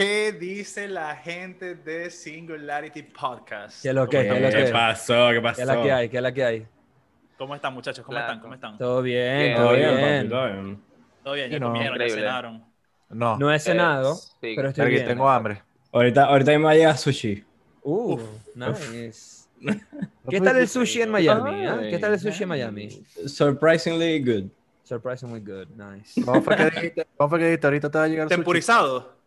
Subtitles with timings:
[0.00, 3.82] ¿Qué dice la gente de Singularity Podcast?
[3.82, 4.26] ¿Qué es lo que?
[4.26, 4.64] ¿Cómo ¿Qué es lo que?
[4.64, 5.28] ¿Qué pasó?
[5.30, 5.56] ¿Qué pasó?
[5.56, 6.08] ¿Qué es la que hay?
[6.08, 6.66] ¿Qué es la que hay?
[7.36, 8.02] ¿Cómo están, muchachos?
[8.02, 8.28] ¿Cómo Claro.
[8.28, 8.40] están?
[8.40, 8.78] ¿Cómo están?
[8.78, 9.96] Todo bien, Bien, todo Todo bien.
[9.98, 10.82] bien, todo bien.
[11.22, 11.50] ¿Todo bien?
[11.50, 11.98] ¿Ya no, comieron?
[11.98, 12.64] ¿Ya cenaron?
[13.10, 15.08] No, No he cenado, sí, pero estoy Vergui, bien.
[15.08, 15.62] tengo hambre.
[15.92, 17.44] Ahorita, ahorita me va a llegar sushi.
[17.82, 18.18] Uh,
[18.54, 19.48] nice.
[20.30, 21.66] ¿Qué tal el sushi en Miami?
[21.66, 21.78] ah?
[21.90, 23.04] ¿Qué tal el sushi en Miami?
[23.26, 24.50] Surprisingly good.
[24.82, 26.18] Surprisingly good, nice.
[26.24, 27.06] ¿Cómo fue que dijiste?
[27.18, 27.66] ¿Cómo fue que dijiste?
[27.66, 29.19] Ahorita te va a llegar sushi.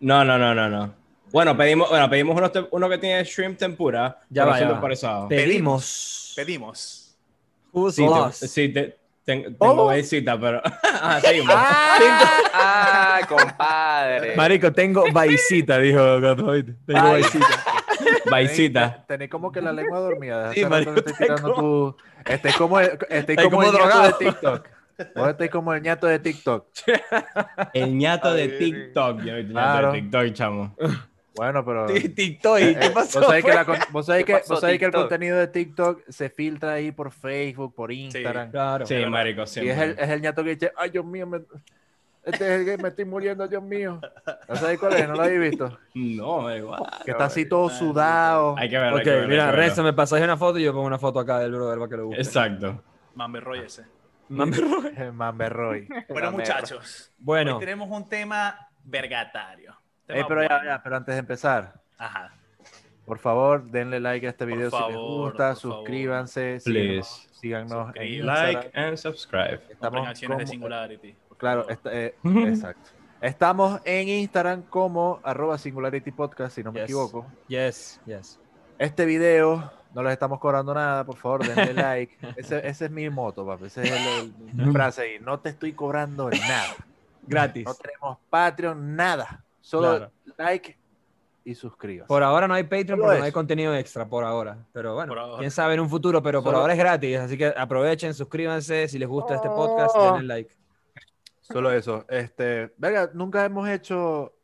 [0.00, 0.94] No, no, no, no, no.
[1.30, 4.18] Bueno, pedimos, bueno, pedimos uno, uno que tiene shrimp tempura.
[4.30, 5.28] Ya va, ya va.
[5.28, 6.32] Pedimos.
[6.36, 7.16] Pedimos.
[7.72, 8.44] Who's Sí, te- lost?
[8.44, 10.62] sí, te- ten- tengo vaicita, pero.
[10.84, 11.54] ah, seguimos.
[11.54, 14.36] Ah, compadre.
[14.36, 16.70] Marico, tengo vaicita, dijo Godroid.
[16.86, 17.46] Tengo vaicita.
[18.30, 19.04] Vaicita.
[19.06, 20.52] Tenés como que la lengua dormida.
[20.54, 21.96] Sí, marico, estoy tirando tu...
[22.24, 24.18] Estés como el, estés Estoy como como el ñato de drogado.
[24.18, 24.68] TikTok.
[25.14, 26.66] Vos estés como el ñato de TikTok.
[27.74, 29.22] El ñato de TikTok.
[29.22, 29.92] Yo, el ñato Claro.
[29.92, 30.76] de TikTok, chamo.
[31.36, 31.86] Bueno, pero...
[31.86, 33.20] TikTok, ¿qué pasó?
[33.20, 35.36] Vos sabés que, la con- vos sabés ¿Qué que- pasó, vos sabés que el contenido
[35.38, 38.50] de TikTok se filtra ahí por Facebook, por Instagram.
[38.50, 38.86] Claro.
[38.86, 39.72] Sí, marico, y siempre.
[39.72, 41.38] es el, es el ñato que dice, ay, Dios mío, me...
[42.24, 44.00] este es el que me estoy muriendo, Dios mío.
[44.48, 45.06] ¿No sabés cuál es?
[45.08, 45.78] ¿No lo habéis visto?
[45.94, 46.82] No, da igual.
[47.04, 48.56] Que está así todo sudado.
[48.58, 48.96] Hay que verlo.
[48.96, 49.52] hay Ok, que verlo, hay mira.
[49.52, 51.96] Rezo, me pasáis una foto y yo pongo una foto acá del brother para que
[51.98, 52.20] lo busque.
[52.22, 52.82] Exacto.
[53.14, 53.84] Mambe Roy ese.
[54.28, 54.94] Mami, Roy.
[54.96, 55.88] El Mamberroy.
[56.08, 57.12] Bueno, muchachos.
[57.18, 59.74] Bueno, Hoy tenemos un tema vergatario.
[60.06, 60.64] Tema pero ya, bueno.
[60.64, 62.32] ya, pero antes de empezar, Ajá.
[63.04, 67.02] por favor, denle like a este video si les gusta, suscríbanse, Please.
[67.32, 68.02] síganos, síganos en.
[68.14, 68.54] Instagram.
[68.54, 69.60] Like and subscribe.
[69.70, 71.16] Estamos acciones de Singularity.
[71.36, 72.90] Claro, está- eh, exacto.
[73.20, 76.84] Estamos en Instagram como arroba Singularity Podcast, si no me Yes.
[76.84, 77.26] equivoco.
[77.48, 78.38] yes, yes.
[78.78, 82.16] Este video no les estamos cobrando nada, por favor, denle like.
[82.36, 83.64] Ese, ese es mi moto, papi.
[83.66, 85.18] Esa es el- el- mi frase ahí.
[85.20, 86.74] No te estoy cobrando nada.
[87.26, 87.64] Gratis.
[87.66, 89.44] No tenemos Patreon, nada.
[89.60, 90.10] Solo Claro.
[90.38, 90.78] like
[91.44, 92.06] y suscríbase.
[92.08, 94.56] Por ahora no hay Patreon porque no hay contenido extra por ahora.
[94.72, 95.38] Pero bueno, ahora.
[95.38, 97.18] quién sabe en un futuro, pero por Solo- ahora es gratis.
[97.18, 98.86] Así que aprovechen, suscríbanse.
[98.88, 100.12] Si les gusta este podcast, Oh.
[100.14, 100.56] denle like.
[101.40, 102.04] Solo eso.
[102.08, 104.34] Este, verga, nunca hemos hecho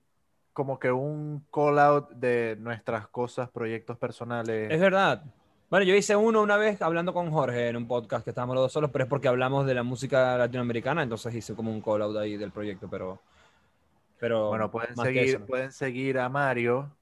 [0.54, 4.70] como que un call out de nuestras cosas, proyectos personales.
[4.70, 5.22] Es verdad.
[5.74, 8.62] Bueno, yo hice uno una vez hablando con Jorge en un podcast que estábamos los
[8.66, 12.00] dos solos, pero es porque hablamos de la música latinoamericana, entonces hice como un call
[12.02, 13.20] out ahí del proyecto, pero.
[14.20, 15.46] pero Bueno, pueden seguir, eso, ¿no?
[15.46, 16.92] pueden seguir a Mario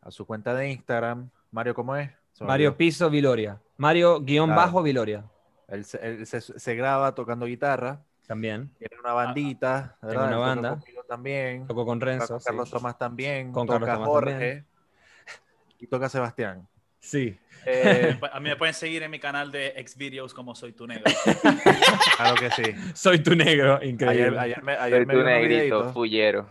[0.00, 1.28] a su cuenta de Instagram.
[1.50, 2.08] Mario, ¿cómo es?
[2.40, 2.78] Me Mario olvidó.
[2.78, 3.60] Piso Viloria.
[3.76, 4.62] Mario guion Claro.
[4.62, 5.22] bajo Viloria.
[5.68, 8.00] Él, se, él se- se graba tocando guitarra.
[8.26, 8.70] También.
[8.78, 10.28] Tiene una bandita, Tengo ¿verdad?
[10.28, 10.80] una banda.
[11.06, 11.66] también.
[11.66, 12.28] Tocó con Toca Renzo.
[12.28, 12.46] con sí.
[12.46, 13.52] Carlos Tomás también.
[13.52, 14.30] Con toca Carlos Tomás Jorge.
[14.32, 14.66] también.
[15.80, 16.66] Y toca Sebastián.
[17.06, 17.38] Sí.
[17.64, 21.04] Eh, A mí me pueden seguir en mi canal de Xvideos como Soy Tu Negro.
[22.16, 22.62] claro que sí.
[22.94, 23.82] Soy tu negro.
[23.82, 24.38] Increíble.
[24.38, 26.48] ayer me, ayer Soy me tu negrito, fullero.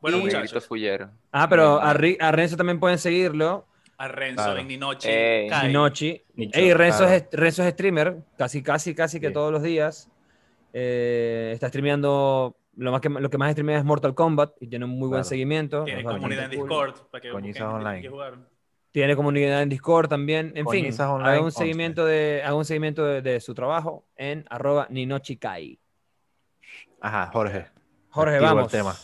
[0.00, 0.66] Bueno, Tu negrito muchachos.
[0.66, 1.10] fullero.
[1.32, 3.66] Ah, pero a, Renzo también pueden seguirlo.
[3.96, 4.58] A Renzo Claro.
[4.58, 5.08] en Ninochi.
[5.08, 5.48] Ey.
[5.48, 5.72] Kai.
[5.72, 6.22] Nochi.
[6.34, 7.12] Nicho, Ey, Renzo, claro.
[7.14, 9.32] es, Renzo es streamer, casi, casi, casi que Sí.
[9.32, 10.10] todos los días.
[10.72, 14.84] Eh, está streameando, lo, más que, lo que más streamea es Mortal Kombat y tiene
[14.84, 15.84] un muy buen seguimiento.
[15.84, 16.68] Tiene comunidad en cool.
[16.68, 18.02] Discord para que Coñizas online.
[18.02, 18.34] que jugar.
[18.94, 20.52] Tiene comunidad en Discord también.
[20.54, 24.86] En fin, haga un seguimiento, de, haga un seguimiento de, de su trabajo en arroba
[24.88, 25.80] ninochikai.
[27.00, 27.66] Ajá, Jorge.
[28.10, 28.70] Jorge, Activo el vamos.
[28.70, 28.94] tema.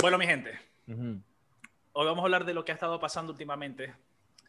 [0.00, 0.52] Bueno, mi gente,
[0.86, 3.94] hoy vamos a hablar de lo que ha estado pasando últimamente,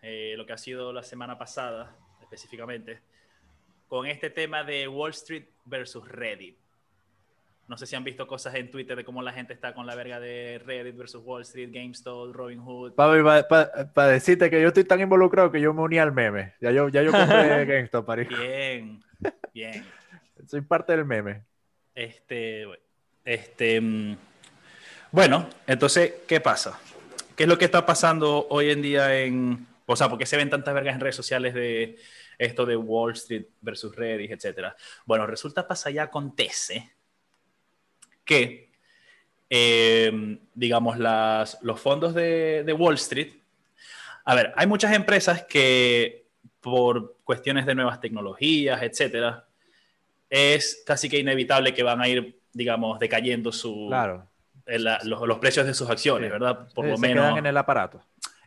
[0.01, 2.99] eh, lo que ha sido la semana pasada específicamente,
[3.87, 6.57] con este tema de Wall Street versus Reddit.
[7.67, 9.95] No sé si han visto cosas en Twitter de cómo la gente está con la
[9.95, 12.93] verga de Reddit versus Wall Street, GameStop, Robinhood.
[12.93, 16.53] Para decirte que yo estoy tan involucrado que yo me uní al meme.
[16.59, 18.35] Ya yo, ya yo compré GameStop, marico.
[18.35, 19.01] Bien,
[19.53, 19.85] bien.
[20.45, 21.45] Soy parte del meme.
[21.95, 22.65] Este,
[23.23, 24.17] este, mm,
[25.11, 26.79] bueno, entonces, ¿qué pasa?
[27.35, 30.35] ¿Qué es lo que está pasando hoy en día en, o sea, por qué se
[30.35, 31.97] ven tantas vergas en redes sociales de
[32.37, 34.75] esto de Wall Street versus Reddit, etcétera?
[35.05, 36.91] Bueno, resulta pasa ya acontece
[38.25, 38.69] que,
[39.49, 43.33] eh, digamos, las, los fondos de, de Wall Street,
[44.25, 46.25] a ver, hay muchas empresas que
[46.61, 49.45] por cuestiones de nuevas tecnologías, etcétera,
[50.29, 54.27] es casi que inevitable que van a ir, digamos, decayendo su, Claro.
[54.65, 56.31] eh, la- los, los precios de sus acciones, Sí.
[56.31, 56.67] ¿verdad?
[56.73, 57.23] Por Sí, lo se menos.
[57.25, 58.01] quedan en el aparato.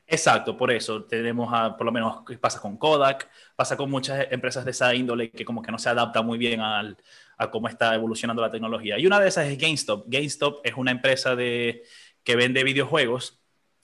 [0.09, 4.27] Exacto, por eso tenemos a, por lo menos, ¿qué pasa con Kodak, pasa con muchas
[4.31, 6.97] empresas de esa índole que como que no se adaptan muy bien al,
[7.39, 8.99] a cómo está evolucionando la tecnología.
[8.99, 10.05] Y una de esas es GameStop.
[10.09, 11.83] GameStop es una empresa de,
[12.25, 13.41] que vende videojuegos,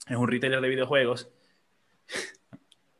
[0.07, 1.29] es un retailer de videojuegos.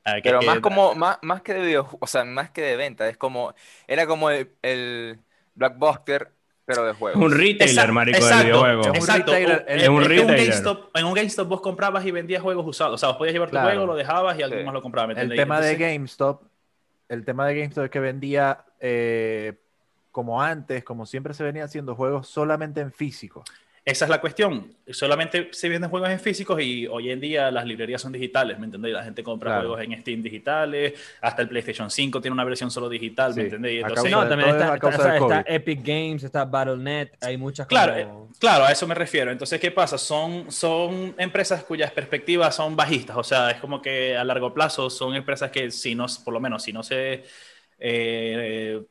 [0.06, 2.76] Que- Pero que- más como, más, más que de video, o sea, más que de
[2.76, 3.54] venta, es como,
[3.88, 5.18] era como el, el
[5.56, 6.30] Blockbuster
[6.66, 7.22] pero de Es juegos.
[7.24, 8.82] un retailer, Exacto, marico, del exacto, videojuego.
[8.82, 9.32] Es un Exacto.
[9.32, 10.28] retailer, En- es un en.
[10.28, 12.96] GameStop, en un GameStop vos comprabas y vendías juegos usados.
[12.96, 13.68] O sea, vos podías llevar tu Claro.
[13.70, 14.66] juego, lo dejabas y alguien Sí.
[14.66, 15.08] más lo compraba.
[15.14, 16.44] ¿me El tema de GameStop,
[17.10, 19.54] el tema de GameStop es que vendía eh,
[20.14, 23.44] como antes, como siempre se venía haciendo juegos solamente en físico.
[23.84, 24.72] Esa es la cuestión.
[24.92, 28.66] Solamente se venden juegos en físicos y hoy en día las librerías son digitales, ¿me
[28.66, 28.94] entendéis?
[28.94, 29.68] La gente compra Claro.
[29.70, 33.84] juegos en Steam digitales, hasta el PlayStation 5 tiene una versión solo digital, ¿me entendéis?
[33.84, 35.44] a Entonces, causa No, de- también está, a causa está-.
[35.48, 39.32] Epic Games, está Battle.net, hay muchas Claro, como- eh, claro, a eso me refiero.
[39.32, 39.98] Entonces, ¿qué pasa?
[39.98, 44.90] Son, son empresas cuyas perspectivas son bajistas, o sea, es como que a largo plazo
[44.90, 47.24] son empresas que si no, por lo menos, si no se
[47.80, 48.82] eh,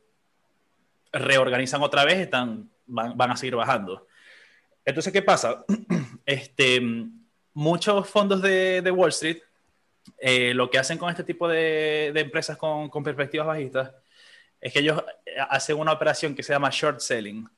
[1.12, 4.06] reorganizan otra vez, están, van, van a seguir bajando.
[4.84, 5.64] Entonces, ¿qué pasa?
[6.24, 6.80] Este,
[7.52, 9.38] muchos fondos de, de Wall Street
[10.18, 13.90] eh, lo que hacen con este tipo de, de empresas con, con perspectivas bajistas
[14.60, 17.48] es que ellos eh, hacen una operación que se llama short selling.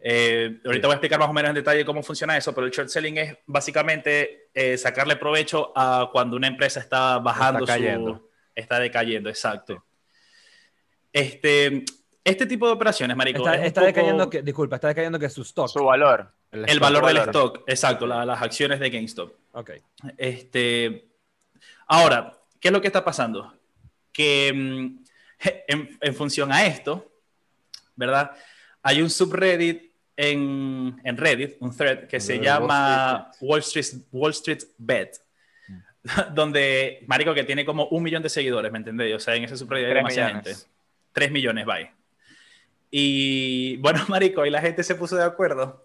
[0.00, 2.72] Eh, ahorita voy a explicar más o menos en detalle cómo funciona eso, pero el
[2.72, 7.80] short selling es básicamente eh, sacarle provecho a cuando una empresa está bajando, Está su-
[7.80, 8.30] cayendo.
[8.54, 9.84] está decayendo, exacto.
[11.12, 11.84] Este,
[12.24, 15.28] este tipo de operaciones, marico, Está, es está poco decayendo que, disculpa, está decayendo que
[15.28, 15.68] su stock.
[15.68, 16.32] Su valor.
[16.50, 16.80] el stock.
[16.80, 17.28] valor del valor.
[17.28, 19.32] stock, exacto, la- las acciones de GameStop.
[19.52, 19.70] Ok.
[20.16, 21.08] Este,
[21.86, 23.52] ahora, ¿qué es lo que está pasando?
[24.12, 25.04] Que mm,
[25.68, 27.12] en, en función a esto,
[27.94, 28.30] ¿verdad?
[28.82, 34.62] Hay un subreddit en, en Reddit, un thread que se llama Wall Street, Wall Street
[34.78, 35.16] Bet,
[36.32, 39.14] donde, marico, que tiene como un millón de seguidores, ¿me entendéis?
[39.16, 40.56] O sea, en ese subreddit hay Tres demasiada millones.
[40.58, 40.70] gente.
[41.12, 41.90] Tres millones, bye.
[42.96, 45.82] Y bueno, marico, ahí la gente se puso de acuerdo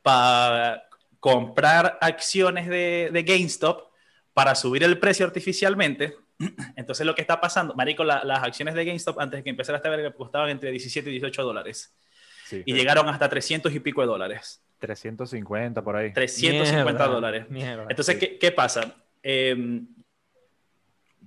[0.00, 0.84] para
[1.18, 3.90] comprar acciones de, de GameStop
[4.32, 6.14] para subir el precio artificialmente.
[6.76, 9.78] Entonces lo que está pasando, marico, la- las acciones de GameStop antes de que empezara
[9.78, 11.96] esta verga costaban entre 17 y 18 dólares
[12.44, 14.62] Sí, y llegaron hasta 300 y pico de dólares.
[14.78, 16.12] 350 por ahí.
[16.12, 17.50] 350 Mierda, dólares.
[17.50, 17.86] mierda.
[17.88, 18.94] Entonces, ¿qué, qué pasa?
[19.20, 19.80] Eh,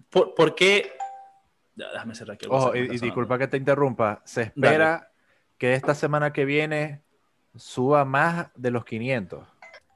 [0.10, 0.94] ¿por, por qué?
[1.76, 4.22] Ya, déjame cerrar aquí el Ojo, y, y disculpa que te interrumpa.
[4.24, 5.09] Se espera
[5.60, 7.02] que esta semana que viene
[7.56, 9.48] suba más de los 500.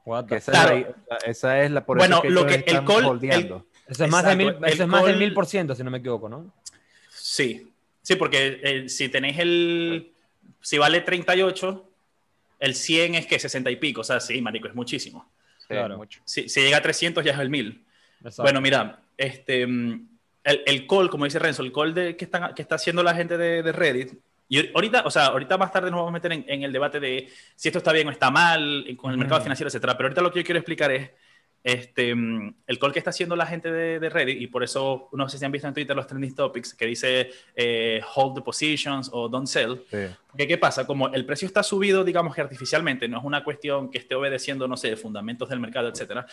[0.04, 0.76] What the Que esa, Claro.
[0.76, 3.64] es la, esa es la por Bueno, eso que lo que el están call-.
[3.86, 5.82] Eso es más, de Exacto, mil, eso el es más del mil por ciento, si
[5.82, 6.52] no me equivoco, ¿no?
[7.10, 7.70] Sí,
[8.02, 10.12] sí, porque eh, si tenéis el.
[10.60, 11.88] Si vale 38,
[12.60, 14.02] el 100 es que 60 y pico.
[14.02, 15.28] O sea, sí, marico, es muchísimo.
[15.58, 15.96] Sí, Claro.
[15.96, 16.20] mucho.
[16.24, 17.84] Si, si llega a 300, ya es el 1000.
[18.20, 18.42] Exacto.
[18.42, 20.08] Bueno, mira, este, mm,
[20.44, 23.14] el, el call, como dice Renzo, el call de, que, están, que está haciendo la
[23.14, 24.12] gente de, de Reddit.
[24.48, 27.00] Y ahorita, o sea, ahorita más tarde nos vamos a meter en, en el debate
[27.00, 29.96] de si esto está bien o está mal, con el mercado financiero, etcétera.
[29.96, 31.10] Pero ahorita lo que yo quiero explicar es
[31.64, 35.08] este, mm, el call que está haciendo la gente de, de Reddit, y por eso,
[35.12, 38.42] no sé si han visto en Twitter los trending topics, que dice eh, hold the
[38.42, 39.82] positions o don't sell.
[39.90, 40.14] Sí.
[40.28, 40.86] Porque, ¿qué pasa?
[40.86, 44.68] Como el precio está subido, digamos que artificialmente, no es una cuestión que esté obedeciendo,
[44.68, 46.26] no sé, fundamentos del mercado, etcétera.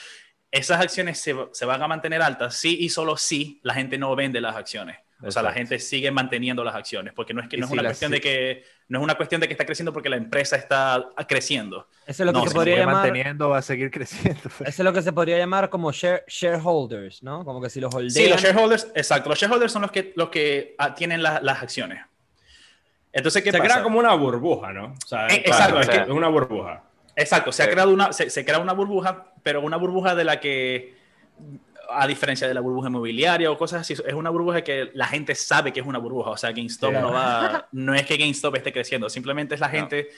[0.51, 4.13] Esas acciones se, se van a mantener altas sí y solo si la gente no
[4.17, 4.97] vende las acciones.
[5.23, 7.73] O sea, la gente sigue manteniendo las acciones, porque no es que no es si
[7.77, 10.55] una cuestión de que no es una cuestión de que está creciendo porque la empresa
[10.55, 11.87] está creciendo.
[12.07, 12.95] Eso es lo que no, se se podría llamar.
[12.95, 14.41] manteniendo, va a seguir creciendo.
[14.45, 17.45] Eso es lo que se podría llamar como share, shareholders, ¿no?
[17.45, 18.09] Como que si los holdean.
[18.11, 21.61] Sí, los shareholders, exacto, los shareholders son los que los que ah, tienen la- las
[21.61, 22.03] acciones.
[23.13, 23.73] Entonces, ¿qué Se pasa?
[23.73, 24.95] crea como una burbuja, ¿no?
[25.03, 26.83] O sea, Eh, claro, exacto, es, que una burbuja.
[27.15, 27.71] Exacto, se ha Sí.
[27.71, 30.95] creado una, se, se crea una burbuja, pero una burbuja de la que,
[31.93, 35.35] a diferencia de la burbuja inmobiliaria o cosas así, es una burbuja que la gente
[35.35, 36.31] sabe que es una burbuja.
[36.31, 39.73] O sea, GameStop no va, no es que GameStop esté creciendo, simplemente es la No.
[39.73, 40.09] gente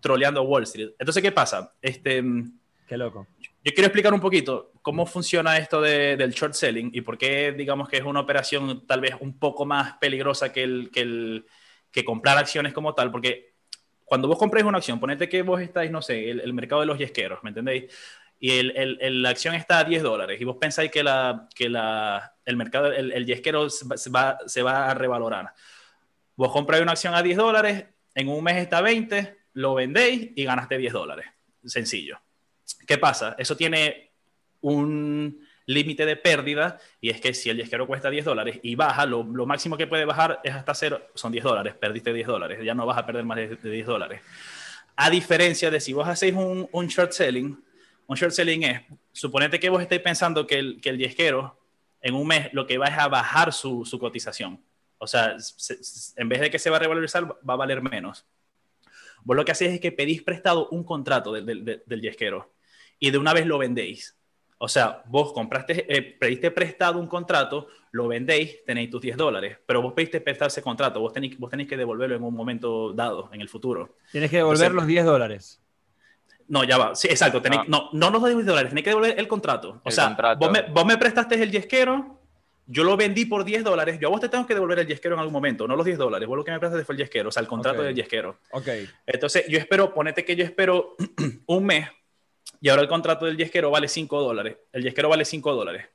[0.00, 0.90] troleando Wall Street.
[0.98, 1.72] Entonces, ¿qué pasa?
[1.82, 2.22] Este,
[2.86, 3.26] Qué loco.
[3.64, 7.52] yo quiero explicar un poquito cómo funciona esto de- del short selling y por qué,
[7.52, 11.46] digamos, que es una operación tal vez un poco más peligrosa que, el, que, el,
[11.90, 13.52] que comprar acciones como tal, porque
[14.04, 16.86] cuando vos compréis una acción, ponete que vos estáis, no sé, el, el mercado de
[16.86, 17.92] los yesqueros, ¿me entendéis?
[18.40, 21.68] Y el, el- la acción está a 10 dólares y vos pensáis que, la, que
[21.68, 25.52] la, el mercado, el, el yesquero se va- se va, a revalorar.
[26.36, 30.30] Vos compráis una acción a 10 dólares, en un mes está a 20, lo vendéis
[30.36, 31.26] y ganaste 10 dólares.
[31.64, 32.20] Sencillo.
[32.86, 33.34] ¿Qué pasa?
[33.38, 34.12] Eso tiene
[34.60, 39.04] un límite de pérdida y es que si el yesquero cuesta 10 dólares y baja,
[39.04, 42.60] lo, lo máximo que puede bajar es hasta cero, son 10 dólares, perdiste 10 dólares,
[42.64, 44.20] ya no vas a perder más de, de 10 dólares.
[44.96, 47.62] A diferencia de si vos hacéis un short selling,
[48.08, 48.80] un short selling es,
[49.12, 51.56] suponete que vos estéis pensando que el, que el yesquero
[52.00, 54.60] en un mes lo que va es a bajar su, su cotización.
[54.98, 57.80] O sea, se- se- en vez de que se va a revalorizar, va a valer
[57.82, 58.24] menos.
[59.22, 62.52] Vos lo que hacéis es que pedís prestado un contrato del, del, del- del yesquero
[62.98, 64.16] y de una vez lo vendéis
[64.58, 69.56] O sea, vos compraste, eh, pediste prestado un contrato, lo vendéis, tenéis tus 10 dólares,
[69.66, 72.92] pero vos pediste prestado ese contrato, vos tenéis, vos tenéis que devolverlo en un momento
[72.92, 73.96] dado, en el futuro.
[74.10, 75.60] Tienes que devolver Entonces- los 10 dólares.
[76.48, 76.94] No, ya va.
[76.94, 77.40] Sí, exacto.
[77.42, 77.64] tenéis- Ah.
[77.68, 79.80] No, no los 10 dólares, tenéis que devolver el contrato.
[79.84, 80.38] O El sea, contrato.
[80.40, 82.18] Vos, me, vos me prestaste el yesquero,
[82.66, 85.14] yo lo vendí por 10 dólares, yo a vos te tengo que devolver el yesquero
[85.14, 86.26] en algún momento, no los 10 dólares.
[86.28, 88.38] Vos lo que me prestaste fue el yesquero, o sea, el contrato del yesquero.
[88.52, 88.68] Ok.
[89.06, 90.96] Entonces, yo espero, ponete que yo espero
[91.46, 91.88] un mes
[92.60, 94.56] y ahora el contrato del yesquero vale 5 dólares.
[94.72, 95.86] El yesquero vale 5 dólares.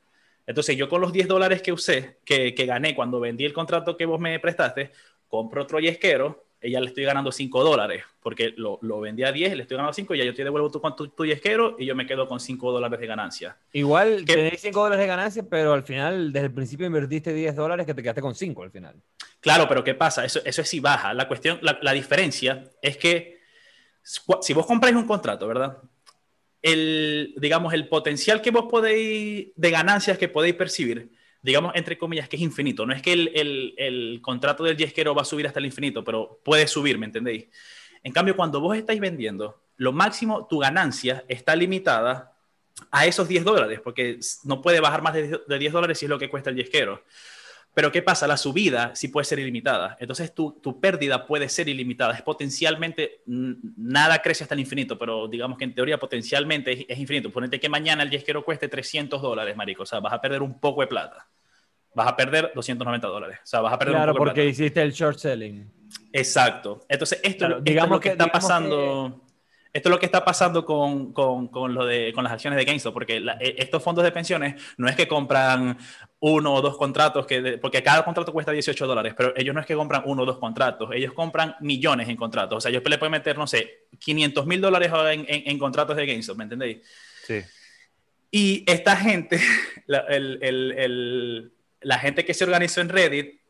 [0.45, 3.95] Entonces, yo con los 10 dólares que usé, que, que gané cuando vendí el contrato
[3.98, 4.91] que vos me prestaste,
[5.27, 9.32] compro otro yesquero y ya le estoy ganando 5 dólares, porque lo, lo vendí a
[9.32, 11.86] 10, le estoy ganando 5 y ya yo te devuelvo tu, tu, tu yesquero y
[11.86, 13.58] yo me quedo con 5 dólares de ganancia.
[13.74, 14.36] Igual ¿Qué?
[14.36, 17.93] tenéis 5 dólares de ganancia, pero al final, desde el principio invertiste 10 dólares que
[17.93, 18.96] te quedaste con 5 al final.
[19.41, 20.24] Claro, pero ¿qué pasa?
[20.24, 21.13] Eso, eso es si baja.
[21.13, 23.41] La cuestión, la, la diferencia es que
[24.03, 25.77] si vos compráis un contrato, ¿verdad?
[26.62, 31.12] El, digamos, el potencial que vos podéis, de ganancias que podéis percibir,
[31.43, 32.85] digamos, entre comillas, que es infinito.
[32.85, 36.39] No es que el, el- contrato del yesquero va a subir hasta el infinito, pero
[36.43, 37.47] puede subir, ¿me entendéis?
[38.01, 42.35] En cambio, cuando vos estáis vendiendo, lo máximo, tu ganancia está limitada
[42.91, 46.05] a esos 10 dólares, porque no puede bajar más de 10 de 10 dólares si
[46.05, 47.03] es lo que cuesta el yesquero.
[47.75, 48.27] Pero ¿qué pasa?
[48.27, 49.98] La subida sí puede ser ilimitada.
[50.00, 52.13] Entonces tu, tu pérdida puede ser ilimitada.
[52.13, 57.00] Es potencialmente, nada crece hasta el infinito, pero digamos que en teoría potencialmente es, es
[57.00, 57.32] infinito.
[57.32, 59.84] Ponete que mañana el yesquero cueste 300 dólares, marico.
[59.84, 61.27] O sea, vas a perder un poco de plata.
[61.96, 63.39] Vas a perder 290 dólares.
[63.44, 64.50] O sea, vas a perder Claro, un poco de porque plata.
[64.51, 65.72] hiciste el short selling.
[66.12, 66.86] Exacto.
[66.88, 69.23] Entonces, esto, Claro, esto digamos es lo que, que- está pasando.
[69.74, 72.63] Esto es lo que está pasando con, con, con lo de, con las acciones de
[72.65, 75.75] GameStop, porque la- e- estos fondos de pensiones no es que compran
[76.20, 79.62] uno o dos contratos, que de- porque cada contrato cuesta 18 dólares, pero ellos no
[79.62, 82.58] es que compran uno o dos contratos, ellos compran millones en contratos.
[82.58, 85.96] O sea, ellos le pueden meter, no sé, 500 mil dólares en, en- en contratos
[85.98, 86.77] de GameStop, ¿me entendéis?
[87.25, 87.42] Sí.
[88.30, 89.39] Y esta gente,
[89.88, 93.42] la, el- el- el- la gente que se organizó en Reddit,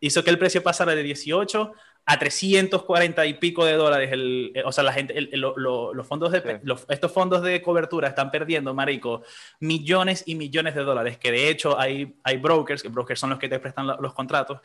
[0.00, 1.72] hizo que el precio pasara de 18
[2.10, 4.10] a 340 y pico de dólares.
[4.10, 6.48] El, eh, o sea, la gente, el- el- lo- lo- los fondos de, Sí.
[6.62, 9.22] los- estos fondos de cobertura están perdiendo, marico,
[9.60, 11.18] millones y millones de dólares.
[11.18, 14.14] Que de hecho hay, hay brokers, que brokers son los que te prestan la- los
[14.14, 14.60] contratos,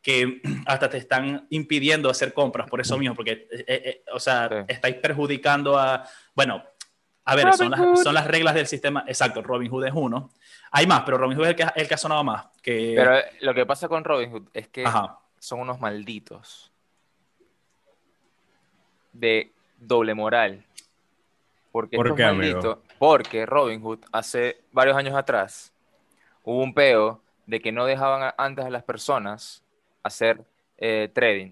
[0.00, 4.48] que hasta te están impidiendo hacer compras por eso mismo, porque, eh, eh, o sea,
[4.48, 4.54] Sí.
[4.68, 6.04] estáis perjudicando a,
[6.34, 6.64] bueno,
[7.26, 10.30] a ver, son las, son las reglas del sistema, exacto, Robinhood es uno.
[10.70, 12.46] Hay más, pero Robinhood es el que, el que ha sonado más.
[12.62, 15.18] Que, Pero eh, lo que pasa con Robinhood es que Ajá.
[15.38, 16.67] son unos malditos
[19.12, 20.64] de doble moral.
[21.72, 25.72] Porque ¿Por qué, malditos- porque Robinhood hace varios años atrás
[26.42, 29.62] hubo un peo de que no dejaban antes a las personas
[30.02, 30.42] hacer
[30.78, 31.48] eh, trading.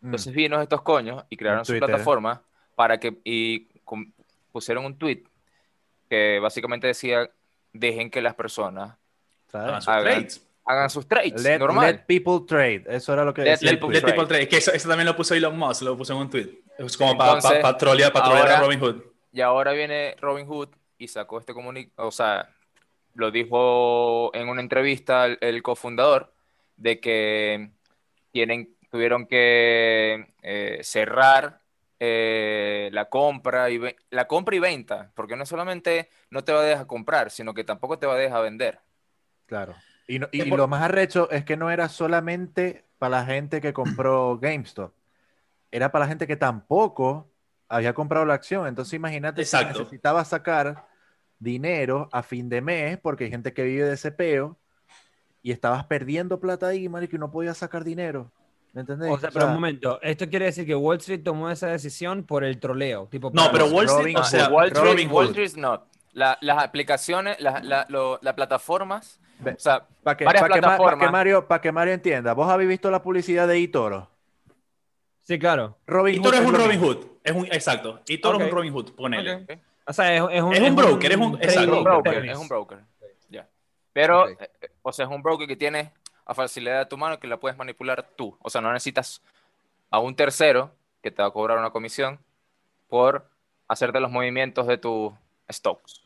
[0.00, 0.06] Mm.
[0.06, 2.42] Entonces vino estos coños y crearon su plataforma
[2.74, 3.68] para que y
[4.52, 5.22] pusieron un tweet
[6.08, 7.30] que básicamente decía
[7.72, 8.96] dejen que las personas
[9.48, 9.68] ¿Sabes?
[9.68, 10.46] Hagan sus hagan- trades.
[10.70, 11.86] Hagan sus trades Let, normal.
[11.92, 12.84] let people trade.
[12.88, 13.72] Eso era lo que Let decía.
[13.72, 14.48] Let people trade.
[14.48, 16.48] que eso, eso también lo puso Elon Musk, lo puso en un tweet.
[16.78, 17.38] Es como para
[17.76, 19.02] trolear, pa trolear a ahora- Robinhood.
[19.32, 22.48] Y ahora viene Robin Hood y sacó este comunicado, o sea,
[23.14, 26.32] lo dijo en una entrevista el, el cofundador
[26.76, 27.70] de que
[28.32, 31.60] tienen, tuvieron que eh, cerrar
[31.98, 36.64] eh, la compra y la compra y venta, porque no solamente no te va a
[36.64, 38.80] dejar comprar, sino que tampoco te va a dejar vender.
[39.46, 39.74] Claro.
[40.10, 43.60] Y, no- y por- lo más arrecho es que no era solamente para la gente
[43.60, 44.92] que compró GameStop.
[45.70, 47.28] Era para la gente que tampoco
[47.68, 48.66] había comprado la acción.
[48.66, 49.78] Entonces imagínate si Exacto.
[49.80, 50.86] necesitaba sacar
[51.38, 54.56] dinero a fin de mes, porque hay gente que vive de ese peo,
[55.42, 58.30] y estabas perdiendo plata ahí, marico, y no podías sacar dinero.
[58.74, 59.10] ¿Me entendés?
[59.10, 62.44] O sea, pero un momento, esto quiere decir que Wall Street tomó esa decisión por
[62.44, 63.06] el troleo.
[63.06, 65.26] Tipo, No, pero Wall Street, Robin o sea, Wall Street, Robin Wall.
[65.28, 65.86] Street no.
[66.12, 67.86] La- las aplicaciones, las la,
[68.34, 71.12] plataformas, Ve- o sea, Para que, varias pa' que Ma- pa' que plataformas.
[71.12, 74.10] Mario, pa' que Mario entienda, vos habéis visto la publicidad de eToro.
[75.22, 75.78] Sí, claro.
[75.86, 76.80] Robin Y Toro es un Robin.
[76.80, 77.06] Hood.
[77.22, 78.00] Es un, exacto.
[78.08, 78.42] Y Toro Ok.
[78.42, 79.46] es un Robin Hood, ponele.
[79.86, 81.38] O sea, es, es un, Es un broker, es un-.
[81.40, 82.78] Es broker, es un broker.
[83.28, 83.46] Ya.
[83.92, 85.92] Pero, eh, eh, o sea, es un broker que tiene
[86.26, 88.36] a facilidad de tu mano que la puedes manipular tú.
[88.42, 89.22] O sea, no necesitas
[89.90, 92.18] a un tercero que te va a cobrar una comisión
[92.88, 93.26] por
[93.68, 95.12] hacerte los movimientos de tus
[95.52, 96.02] stocks.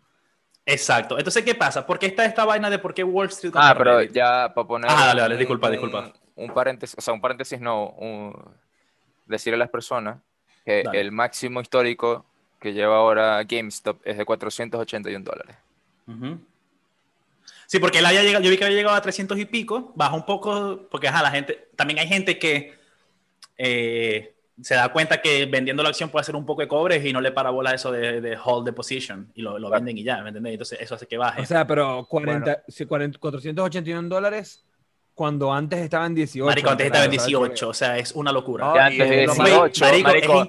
[0.67, 1.19] Exacto.
[1.19, 1.87] Entonces, ¿qué pasa?
[1.87, 4.13] ¿Por qué está esta vaina de por qué Wall Street Ah, pero Reddit?
[4.15, 4.91] ya para poner.
[4.91, 6.13] Ah, dale, dale, un- disculpa, un- disculpa.
[6.37, 8.35] Un paréntesis, o sea, un paréntesis no, un-
[9.27, 10.19] decirle a las personas
[10.65, 11.01] que Dale.
[11.01, 12.25] el máximo histórico
[12.61, 15.57] que lleva ahora GameStop es de 481 dólares.
[16.09, 16.39] Ujú.
[17.67, 20.15] Sí, porque él había llegado, yo vi que había llegado a 300 y pico, baja
[20.15, 22.75] un poco, porque ajá, la gente, también hay gente que,
[23.59, 27.13] eh, se da cuenta que vendiendo la acción puede hacer un poco de cobres y
[27.13, 30.05] no le para bola eso de, de hold the position y lo, lo venden y
[30.05, 30.53] ya, ¿me entendés?
[30.53, 31.43] Entonces eso hace que baje.
[31.43, 34.65] O sea, pero 40, si 40 481 dólares
[35.15, 36.45] cuando antes estaba en 18.
[36.47, 37.39] Marico, antes estaba en claro, ¿sabes?
[37.41, 38.87] 18, o sea, es una locura.
[38.87, 40.49] Antes de 18, Marico, marico,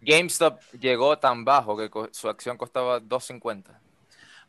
[0.00, 3.64] GameStop llegó tan bajo que su acción costaba 2.50.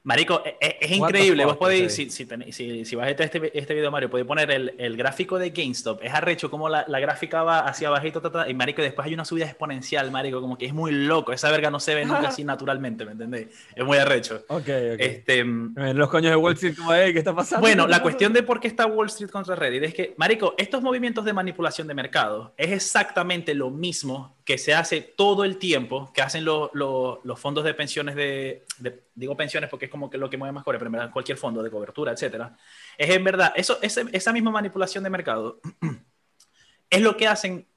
[0.04, 1.44] Marico, e- e- es, increíble.
[1.46, 4.50] Vos podéis, si, si, tenéis- si, si vas a este, este video, Mario, podéis poner
[4.50, 6.02] el, el gráfico de GameStop.
[6.04, 9.14] Es arrecho como la, la gráfica va hacia abajito, ta, ta, y Marico, después hay
[9.14, 11.34] una subida exponencial, Marico, como que es muy loco.
[11.34, 13.48] Esa verga no se ve nunca así naturalmente, ¿me entendés?
[13.76, 14.44] Es muy arrecho.
[14.48, 14.70] Ok, ok.
[15.00, 17.62] Este, mm, Eh, Los coños de Wall Street, como, "Ey, ¿qué está pasando?
[17.62, 20.82] bueno, la cuestión de por qué está Wall Street contra Reddit es que, Marico, estos
[20.82, 26.12] movimientos de manipulación de mercado es exactamente lo mismo que se hace todo el tiempo,
[26.12, 30.10] que hacen los- los- los fondos de pensiones de, de- digo pensiones porque es como
[30.10, 32.58] que lo que mueve más cobre, pero cualquier fondo de cobertura, etcétera.
[32.98, 35.60] Es en verdad, eso, ese- esa misma manipulación de mercado
[36.90, 37.68] es lo que hacen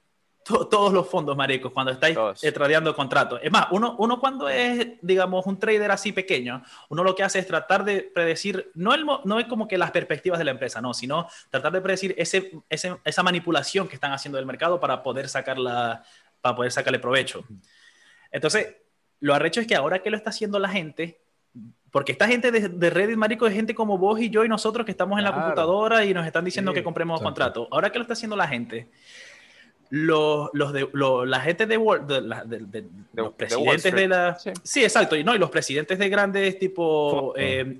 [0.43, 3.39] to- todos los fondos, maricos, cuando estáis eh, tradeando contratos.
[3.43, 7.39] Es más, uno, uno cuando es, digamos, un trader así pequeño, uno lo que hace
[7.39, 10.81] es tratar de predecir, no, el, no es como que las perspectivas de la empresa,
[10.81, 15.01] no, sino tratar de predecir ese, ese- esa manipulación que están haciendo del mercado para
[15.03, 16.03] poder, sacarla,
[16.43, 17.45] para poder sacarle provecho.
[18.31, 18.75] Entonces,
[19.21, 21.21] lo arrecho es que ahora que lo está haciendo la gente,
[21.89, 24.83] porque esta gente de, de Reddit, marico, es gente como vos y yo y nosotros
[24.85, 27.25] que estamos en la computadora y nos están diciendo Sí, que compremos exacto.
[27.29, 27.67] contratos.
[27.71, 28.89] Ahora que lo está haciendo la gente,
[29.89, 34.07] los, los de, lo- la gente de, Wall- de, la- de- de- los presidentes de,
[34.07, 34.37] la...
[34.39, 34.51] Sí.
[34.63, 34.83] Sí.
[34.83, 35.15] exacto.
[35.15, 37.77] Y, no, y los presidentes de grandes tipo eh,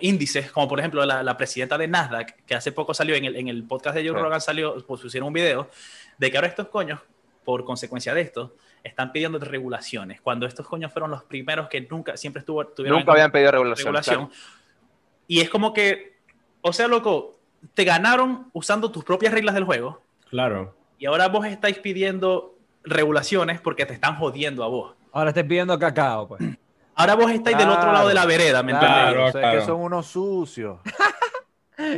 [0.00, 3.36] índices, como por ejemplo la, la presidenta de Nasdaq, que hace poco salió en el,
[3.36, 4.22] en el podcast de Joe Sí.
[4.22, 5.70] Rogan, salió, pues, pusieron un video
[6.18, 6.98] de que ahora estos coños,
[7.44, 12.16] por consecuencia de esto, están pidiendo regulaciones, cuando estos coños fueron los primeros que nunca,
[12.16, 13.86] siempre estuvo, tuvieron Nunca habían pedido regulación.
[13.86, 14.26] regulación.
[14.28, 14.42] claro.
[15.28, 16.18] Y es como que,
[16.62, 17.38] o sea, loco,
[17.74, 20.74] te ganaron usando tus propias reglas del juego Claro.
[20.98, 24.94] y ahora vos estáis pidiendo regulaciones porque te están jodiendo a vos.
[25.12, 26.42] Ahora estoy pidiendo cacao, pues.
[26.94, 29.12] Ahora vos estáis del otro lado de la vereda, ¿me Claro, entendés?
[29.12, 29.58] Claro, o sea, claro.
[29.60, 30.80] que son unos sucios.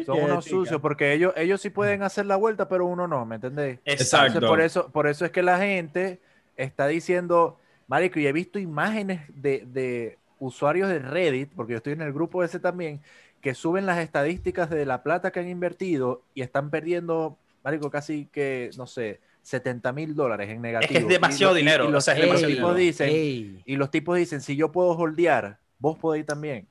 [0.06, 0.56] Son Qué unos tica.
[0.56, 3.80] sucios, porque ellos, ellos sí pueden hacer la vuelta, pero uno no, ¿me entendés?
[3.84, 4.26] Exacto.
[4.38, 6.20] Entonces, por eso, por eso es que la gente
[6.56, 7.58] está diciendo,
[7.88, 12.12] Marico, y he visto imágenes de, de usuarios de Reddit, porque yo estoy en el
[12.12, 13.00] grupo ese también,
[13.40, 18.26] que suben las estadísticas de la plata que han invertido y están perdiendo, Marico, casi
[18.26, 20.98] que, no sé, 70 mil dólares en negativo.
[21.00, 22.86] es demasiado y- dinero, Y, o los, sea, es y los demasiado tipos dinero.
[22.86, 23.62] dicen, Ey.
[23.66, 26.66] y los tipos dicen, si yo puedo holdear, vos podéis también.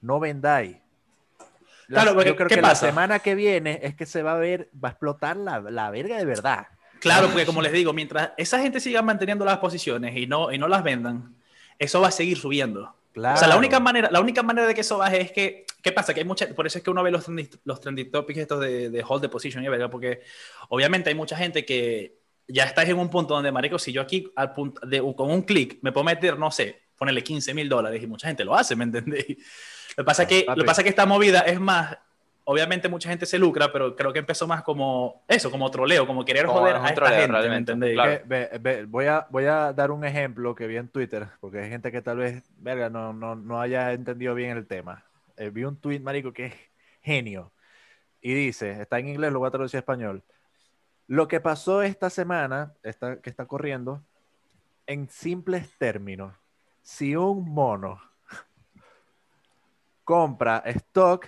[0.00, 0.76] No vendáis.
[1.88, 2.86] La- Claro, porque, yo creo ¿qué que pasa?
[2.86, 5.90] la semana que viene es que se va a ver, va a explotar la, la
[5.90, 6.66] verga de verdad.
[7.00, 10.58] Claro, porque como les digo, mientras esa gente siga manteniendo las posiciones y no, y
[10.58, 11.34] no las vendan,
[11.78, 12.94] eso va a seguir subiendo.
[13.12, 13.36] Claro.
[13.36, 15.92] O sea, la única manera, la única manera de que eso baje es que, ¿qué
[15.92, 16.12] pasa?
[16.12, 18.60] Que hay mucha, por eso es que uno ve los trending, los trending topics estos
[18.60, 20.22] de, de hold the position y verga, porque
[20.70, 22.18] obviamente hay mucha gente que
[22.48, 25.42] ya estáis en un punto donde, marico, si yo aquí al punto de, con un
[25.42, 28.74] clic me puedo meter, no sé, ponerle 15 mil dólares y mucha gente lo hace,
[28.76, 29.36] ¿me entendéis?
[29.96, 31.96] Lo que pasa es que, lo que pasa es que esta movida es más,
[32.44, 36.24] obviamente mucha gente se lucra, pero creo que empezó más como eso, como troleo, como
[36.24, 37.94] querer Como joder a esta troleo, gente, ¿me realmente, entendéis?
[37.94, 38.10] claro.
[38.10, 41.60] Que- ve- ve- voy, a, voy a dar un ejemplo que vi en Twitter, porque
[41.60, 45.04] hay gente que tal vez, verga, no, no, no haya entendido bien el tema.
[45.36, 46.54] Eh, vi un tweet, marico, que es
[47.02, 47.52] genio.
[48.20, 50.22] Y dice, está en inglés, lo voy a traducir a español.
[51.06, 54.02] Lo que pasó esta semana, esta, que está corriendo,
[54.86, 56.34] en simples términos,
[56.82, 58.00] si un mono
[60.06, 61.26] compra stock,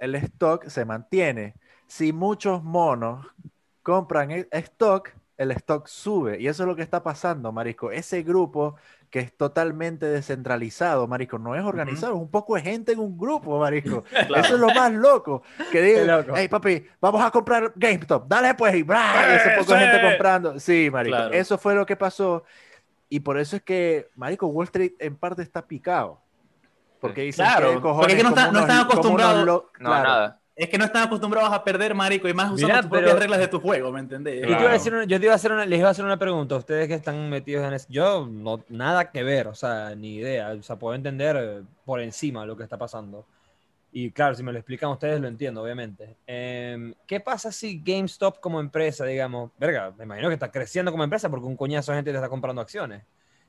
[0.00, 1.54] el stock se mantiene.
[1.86, 3.24] Si muchos monos
[3.82, 6.40] compran e- stock, el stock sube.
[6.40, 7.92] Y eso es lo que está pasando, Marisco.
[7.92, 8.74] Ese grupo
[9.10, 13.16] que es totalmente descentralizado, Marisco, no es organizado, es un poco de gente en un
[13.16, 14.02] grupo, Marisco.
[14.10, 14.36] Claro.
[14.36, 15.44] Eso es lo más loco.
[15.70, 19.12] Que digan, hey papi, vamos a comprar GameStop, dale pues, y, ¡bra!
[19.30, 20.58] y ese poco de gente comprando.
[20.58, 21.32] Sí, Marico, Claro.
[21.32, 22.42] eso fue lo que pasó.
[23.08, 26.23] Y por eso es que, Marico, Wall Street en parte está picado.
[27.08, 29.44] Porque dicen Claro, que porque es que no están- no están acostumbrados.
[29.44, 30.08] lo- No, claro.
[30.08, 30.40] nada.
[30.56, 33.18] Es que no están acostumbrados a perder, marico, y más usando Mira, tus pero- propias
[33.18, 34.36] reglas de tu juego, ¿me entendés?
[34.36, 34.72] Yo, te iba a Claro.
[34.74, 36.58] decir una- yo te iba a hacer una, les iba a hacer una pregunta a
[36.58, 37.86] ustedes que están metidos en eso.
[37.90, 40.50] Yo, no, nada que ver, o sea, ni idea.
[40.52, 43.26] O sea, puedo entender eh, por encima lo que está pasando.
[43.90, 46.16] Y claro, si me lo explican ustedes, lo entiendo, obviamente.
[46.26, 51.02] Em, ¿Qué pasa si GameStop como empresa, digamos, verga, me imagino que está creciendo como
[51.04, 53.02] empresa porque un coñazo de gente te está comprando acciones?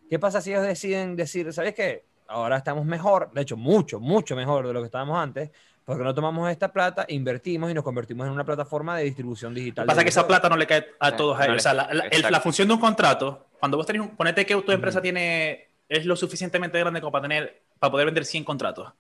[0.10, 2.04] ¿Qué pasa si ellos deciden decir, ¿sabes qué?
[2.28, 5.52] Ahora estamos mejor, de hecho, mucho, mucho mejor de lo que estábamos antes,
[5.84, 9.60] porque no tomamos esta plata, invertimos y nos convertimos en una plataforma de distribución Lo
[9.60, 9.86] digital.
[9.86, 11.58] que pasa es que esa plata no le cae a Sí, todos a ellos.
[11.58, 14.46] O sea, la, la- el- la función de un contrato, cuando vos tenés un, ponete
[14.46, 18.44] que tu empresa tiene, es lo suficientemente grande como para tener, para poder vender 100
[18.44, 18.92] contratos.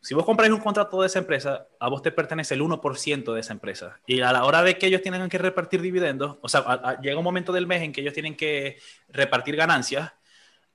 [0.00, 3.40] Si vos compráis un contrato de esa empresa, a vos te pertenece el 1% de
[3.40, 4.00] esa empresa.
[4.06, 7.00] Y a la hora de que ellos tienen que repartir dividendos, o sea, a- a-
[7.00, 8.78] llega un momento del mes en que ellos tienen que
[9.10, 10.12] repartir ganancias,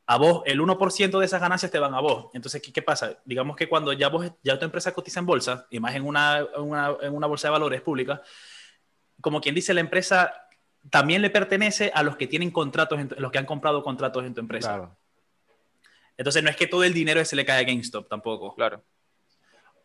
[0.10, 2.30] a vos, el 1% de esas ganancias te van a vos.
[2.34, 3.18] Entonces, ¿qué, qué pasa?
[3.26, 6.40] Digamos que cuando ya, vos, ya tu empresa cotiza en bolsa, y más en una,
[6.40, 8.22] en una, en una bolsa de valores pública,
[9.20, 10.34] como quien dice, la empresa
[10.90, 14.34] también le pertenece a los que tienen contratos, en los que han comprado contratos en
[14.34, 14.70] tu empresa.
[14.70, 14.98] Claro.
[16.16, 18.56] Entonces, no es que todo el dinero se le cae a GameStop tampoco.
[18.56, 18.86] Claro.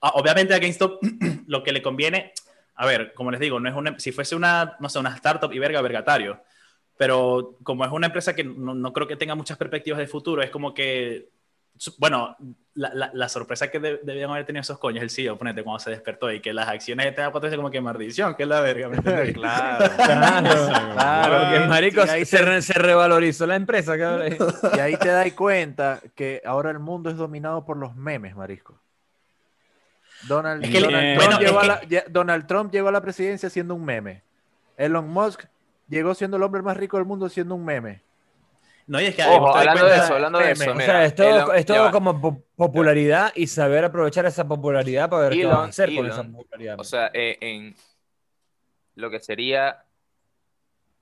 [0.01, 1.03] Ah, Obviamente a GameStop
[1.49, 2.33] lo que le conviene,
[2.77, 5.53] a ver, como les digo, no es una, si fuese una, no sé, una startup
[5.53, 6.45] y verga, vergatario,
[7.03, 10.41] pero como es una empresa que no, no creo que tenga muchas perspectivas de futuro,
[10.41, 11.31] es como que,
[11.99, 12.37] bueno,
[12.75, 15.81] la, la- la sorpresa que de- debían haber tenido esos coños, el CEO, ponete, cuando
[15.81, 18.89] se despertó y que las acciones de Tenga como que maldición, que es la verga,
[18.89, 19.35] ¿me entendés?
[19.35, 19.85] claro.
[19.97, 21.39] Claro, Claro.
[21.41, 24.37] Porque, marico, ahí se, re- se revalorizó la empresa, cabrón.
[24.77, 28.81] Y ahí te das cuenta que ahora el mundo es dominado por los memes, marisco.
[30.29, 32.73] Donald, Es que el- Donald bueno, Trump es llegó a que- la, lle- Donald Trump
[32.73, 34.23] llegó a la presidencia siendo un meme.
[34.77, 35.47] Elon Musk
[35.93, 38.01] llegó siendo el hombre más rico del mundo siendo un meme.
[38.87, 40.65] No, y es que Ojo, hablando de eso, hablando de meme.
[40.65, 44.47] eso, O sea, es todo, Elon- es todo como po- popularidad y saber aprovechar esa
[44.49, 46.81] popularidad para ver qué vas a Elon- hacer con esa popularidad.
[46.81, 47.77] O sea, eh, en
[48.97, 49.85] lo que sería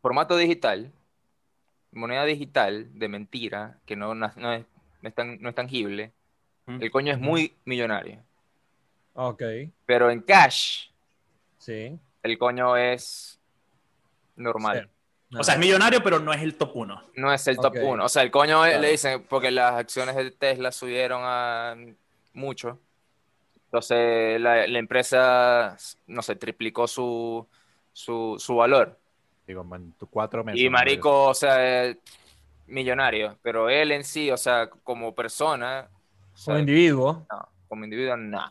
[0.03, 0.93] formato digital,
[1.93, 4.65] moneda digital de mentira, que no, no, no es,
[5.03, 6.13] no es tan- no es tangible,
[6.67, 8.21] el coño es muy millonario.
[9.15, 9.43] ok,
[9.87, 10.89] Pero en cash,
[11.59, 11.99] sí.
[12.23, 13.40] el coño es
[14.41, 14.89] normal.
[15.39, 17.01] O sea, es millonario, pero no es el top uno.
[17.15, 17.83] No es el top Ok.
[17.83, 18.05] 1.
[18.05, 18.81] O sea, el coño Claro.
[18.81, 21.77] le dicen, porque las acciones de Tesla subieron a
[22.33, 22.79] mucho.
[23.67, 25.77] Entonces la, la empresa,
[26.09, 27.47] no sé, triplicó su,
[27.93, 28.99] su, su valor.
[29.47, 30.61] Digo, en cuatro meses.
[30.61, 30.73] Y ¿no?
[30.73, 31.97] Marico, o sea, es
[32.67, 33.39] millonario.
[33.43, 35.89] Pero él en sí, o sea, como persona,
[36.35, 37.27] o sea, Como individuo.
[37.31, 38.45] no, como individuo, no.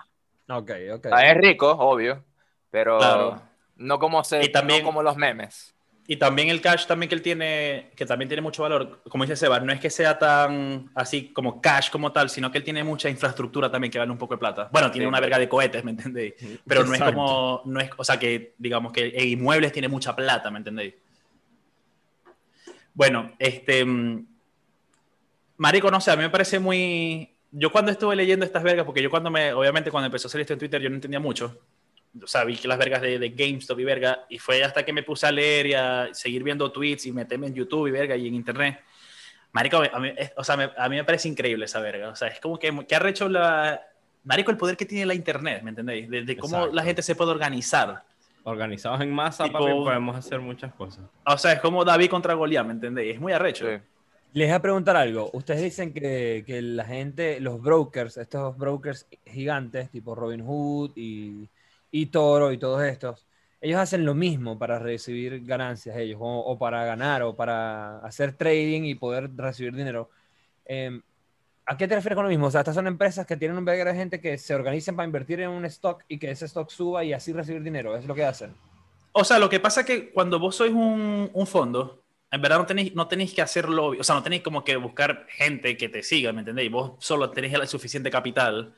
[0.50, 1.06] Ok, ok.
[1.06, 2.24] O sea, es rico, obvio,
[2.72, 3.42] pero Claro.
[3.76, 5.76] no, como se, Y también- no como los memes.
[6.12, 9.36] Y también el cash también que él tiene, que también tiene mucho valor, como dice
[9.36, 12.84] Seba, no es que sea tan así como cash como tal, sino que él tiene
[12.84, 14.70] mucha infraestructura también que vale un poco de plata.
[14.74, 15.08] Bueno, tiene Sí.
[15.08, 16.34] una verga de cohetes, ¿me entendéis?
[16.66, 20.16] Pero no es como, no es, o sea que digamos que en inmuebles tiene mucha
[20.16, 20.96] plata, ¿me entendéis?
[22.96, 24.26] Bueno, este, mm,
[25.58, 27.36] Marico, no sé, a mí me parece muy...
[27.52, 30.42] Yo cuando estuve leyendo estas vergas, porque yo cuando me, obviamente cuando empezó a salir
[30.42, 31.60] esto en Twitter, yo no entendía mucho.
[32.24, 34.92] O sea, vi que las vergas de, de GameStop y verga, y fue hasta que
[34.94, 38.16] me puse a leer y a seguir viendo tweets y meterme en YouTube y verga
[38.16, 38.80] y en Internet.
[39.52, 42.10] Marico, a mí, es- o sea, me- a mí me parece increíble esa verga.
[42.10, 43.82] O sea, es como que, que ha hecho la...
[44.24, 46.10] Marico, el poder que tiene la Internet, ¿me entendéis?
[46.10, 46.76] De, de cómo Exacto.
[46.76, 48.04] la gente se puede organizar.
[48.44, 51.06] Organizados en masa, Tipo- papi, podemos hacer muchas cosas.
[51.26, 53.16] O sea, es como David contra Goliat, ¿me entendéis?
[53.16, 53.66] Es muy arrecho.
[53.68, 53.78] Sí.
[54.34, 55.30] Les voy a preguntar algo.
[55.34, 61.50] Ustedes dicen que, que la gente, los brokers, estos brokers gigantes, tipo Robinhood y,
[61.92, 63.28] y Toro y todos estos,
[63.62, 68.34] ellos hacen lo mismo para recibir ganancias ellos, o, o para ganar, o para hacer
[68.34, 70.10] trading y poder recibir dinero.
[70.66, 71.02] Eh,
[71.66, 72.48] ¿A qué te refieres con lo mismo?
[72.48, 75.06] O sea, estas son empresas que tienen un verga de gente que se organizan para
[75.06, 77.96] invertir en un stock y que ese stock suba y así recibir dinero.
[77.96, 78.56] Es lo que hacen.
[79.12, 82.60] O sea, lo que pasa es que cuando vos sois un, un fondo, en verdad
[82.60, 85.78] no tenéis, no tenéis que hacer lobby, o sea, no tenéis como que buscar gente
[85.78, 86.72] que te siga, ¿me entendéis?
[86.72, 88.76] Vos solo tenéis el suficiente capital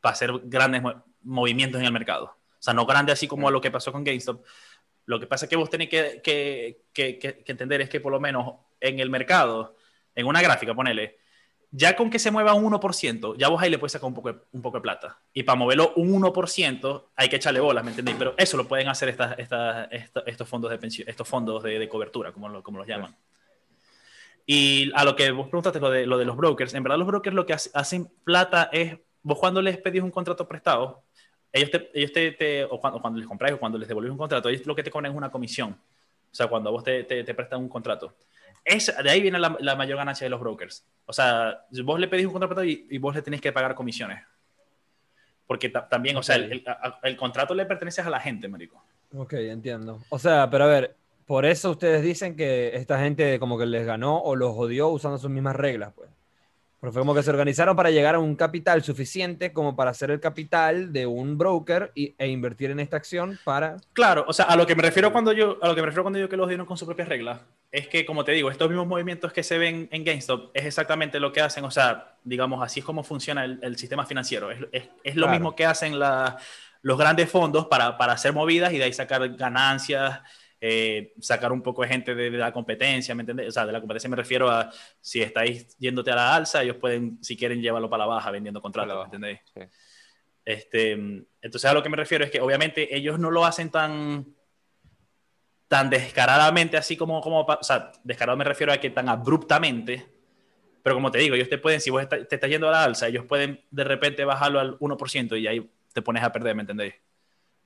[0.00, 2.36] para hacer grandes mo- movimientos en el mercado.
[2.62, 4.44] O sea, no grande así como lo que pasó con GameStop.
[5.06, 7.98] Lo que pasa es que vos tenéis que, que, que, que- que entender es que
[7.98, 9.74] por lo menos en el mercado,
[10.14, 11.18] en una gráfica, ponele,
[11.72, 14.32] ya con que se mueva un 1%, ya vos ahí le puedes sacar un poco
[14.32, 15.18] de, un poco de plata.
[15.32, 18.16] Y para moverlo un 1%, hay que echarle bolas, ¿me entendéis?
[18.16, 21.80] Pero eso lo pueden hacer estas, estas, esta- estos fondos de pensión, estos fondos de,
[21.80, 23.16] de cobertura, como, lo- como los llaman.
[24.46, 27.06] Y a lo que vos preguntaste, lo de, lo de los brokers, en verdad los
[27.06, 31.02] brokers lo que hace- hacen plata es, vos cuando les pedís un contrato prestado,
[31.52, 34.18] ellos te, ellos te, te- o, cuando, cuando les compráis o cuando les devolvés un
[34.18, 35.70] contrato, ellos lo que te cobran es una comisión.
[35.72, 38.14] O sea, cuando a vos te, te, prestan un contrato.
[38.64, 40.84] Es, de ahí viene la, la mayor ganancia de los brokers.
[41.04, 44.22] O sea, vos le pedís un contrato y, y vos le tenés que pagar comisiones.
[45.46, 46.64] Porque ta- también, o sea, el, el-
[47.02, 48.82] el contrato le pertenece a la gente, marico.
[49.14, 50.00] Ok, entiendo.
[50.08, 53.84] O sea, pero a ver, por eso ustedes dicen que esta gente como que les
[53.84, 56.08] ganó o los jodió usando sus mismas reglas, pues.
[56.82, 60.10] Porque fue como que se organizaron para llegar a un capital suficiente como para hacer
[60.10, 63.76] el capital de un broker y, e invertir en esta acción para...
[63.92, 66.02] Claro, o sea, a lo que me refiero cuando yo, a lo que me refiero
[66.02, 67.38] cuando digo que los dieron con sus propias reglas,
[67.70, 71.20] es que, como te digo, estos mismos movimientos que se ven en GameStop es exactamente
[71.20, 74.50] lo que hacen, o sea, digamos, así es como funciona el, el sistema financiero.
[74.50, 75.30] Es, es- es lo Claro.
[75.38, 76.36] mismo que hacen la-
[76.82, 80.18] los grandes fondos para, para hacer movidas y de ahí sacar ganancias,
[80.64, 83.48] eh, sacar un poco de gente de, de la competencia, ¿me entiendes?
[83.48, 84.70] O sea, de la competencia me refiero a
[85.00, 88.62] si estáis yéndote a la alza, ellos pueden, si quieren, llevarlo para la baja vendiendo
[88.62, 89.40] contratos, ¿me entendéis?
[89.52, 89.60] sí.
[90.44, 94.26] Este, entonces a lo que me refiero es que obviamente ellos no lo hacen tan
[95.66, 100.06] tan descaradamente así como, como o sea, descarado me refiero a que tan abruptamente,
[100.82, 102.84] pero como te digo, ellos te pueden, si vos está- te estás yendo a la
[102.84, 106.60] alza, ellos pueden de repente bajarlo al 1% y ahí te pones a perder, ¿me
[106.62, 106.94] entendéis?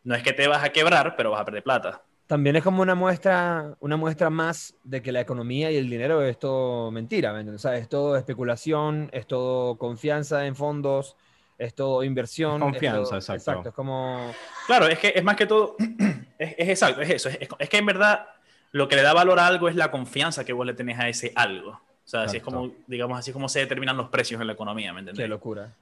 [0.03, 2.03] No es que te vas a quebrar, pero vas a perder plata.
[2.27, 6.23] También es como una muestra, una muestra más de que la economía y el dinero
[6.23, 7.65] es todo mentira, ¿me entiendes?
[7.65, 11.17] O sea, es todo especulación, es todo confianza en fondos,
[11.57, 12.57] es todo inversión.
[12.57, 13.51] es Confianza, todo- exacto.
[13.51, 14.33] Exacto, es como...
[14.67, 15.77] Claro, es que es más que todo,
[16.39, 17.29] es, es exacto, es eso.
[17.29, 18.27] Es, es que en verdad
[18.73, 21.09] lo que le da valor a algo es la confianza que vos le tenés a
[21.09, 21.71] ese algo.
[21.71, 24.53] O sea, así es como, digamos, así es como se determinan los precios en la
[24.53, 25.29] economía, ¿me Qué entendés?
[25.29, 25.75] locura.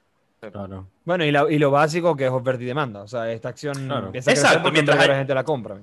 [0.51, 0.87] Claro.
[1.03, 3.01] Bueno, y, la- y lo básico que es oferta y demanda.
[3.03, 4.07] O sea, esta acción Claro.
[4.07, 5.77] empieza a crecer Exacto, porque mientras mientras la hay- gente la compra.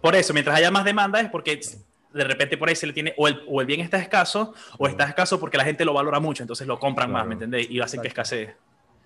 [0.00, 1.58] Por eso, mientras haya más demanda es porque
[2.12, 4.86] de repente por ahí se le tiene, o el, o el bien está escaso, o
[4.88, 7.26] está escaso porque la gente lo valora mucho, entonces lo compran más.
[7.26, 7.70] ¿me entendés?
[7.70, 8.54] Y hacen que escasee.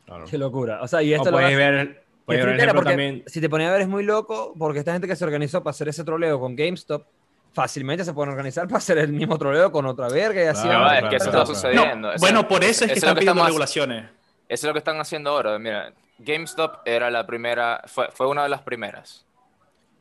[0.06, 0.24] claro.
[0.30, 0.80] Qué locura.
[0.82, 3.22] O sea, y O esto lo puedes ver, puedes porque también.
[3.26, 5.70] Si te pones a ver es muy loco, porque esta gente que se organizó para
[5.70, 7.04] hacer ese troleo con GameStop,
[7.52, 10.62] fácilmente se pueden organizar para hacer el mismo troleo con otra verga y así.
[10.68, 11.04] Claro, van.
[11.04, 11.96] es que eso está sucediendo.
[11.96, 14.04] No, Eso- bueno, por eso es que eso están pidiendo estamos- regulaciones.
[14.50, 15.58] Eso es lo que están haciendo ahora.
[15.60, 19.24] Mira, GameStop era la primera, fue, fue una de las primeras.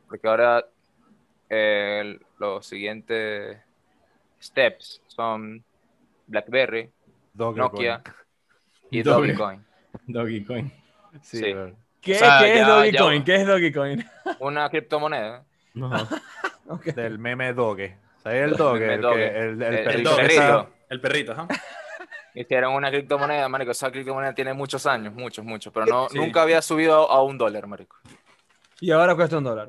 [0.08, 0.66] Porque ahora
[1.48, 3.58] eh, los siguientes
[4.42, 5.62] steps son
[6.26, 6.90] BlackBerry,
[7.32, 7.72] Dogecoin.
[7.72, 8.02] Nokia
[8.90, 9.28] y Doge.
[9.28, 9.64] Dogecoin.
[10.08, 10.72] Dogecoin.
[11.22, 11.54] Sí, Sí.
[12.00, 13.18] ¿Qué, O sea, qué es Dogecoin?
[13.20, 14.04] ya- ¿Qué es Dogecoin?
[14.40, 15.44] Una criptomoneda.
[16.66, 16.84] Ok.
[16.94, 17.96] del meme Doge.
[18.22, 18.94] ¿Sabes el Doge?
[18.94, 19.16] El, Doge.
[19.16, 20.42] que- el- el El- el perrito El perrito.
[20.88, 21.48] está- perrito.
[22.34, 23.72] Hicieron una criptomoneda, marico.
[23.72, 25.72] Esa criptomoneda tiene muchos años, muchos, muchos.
[25.72, 26.16] Pero no, Sí.
[26.18, 27.96] nunca había subido a, un dólar, marico.
[28.80, 29.68] Y ahora cuesta un dólar.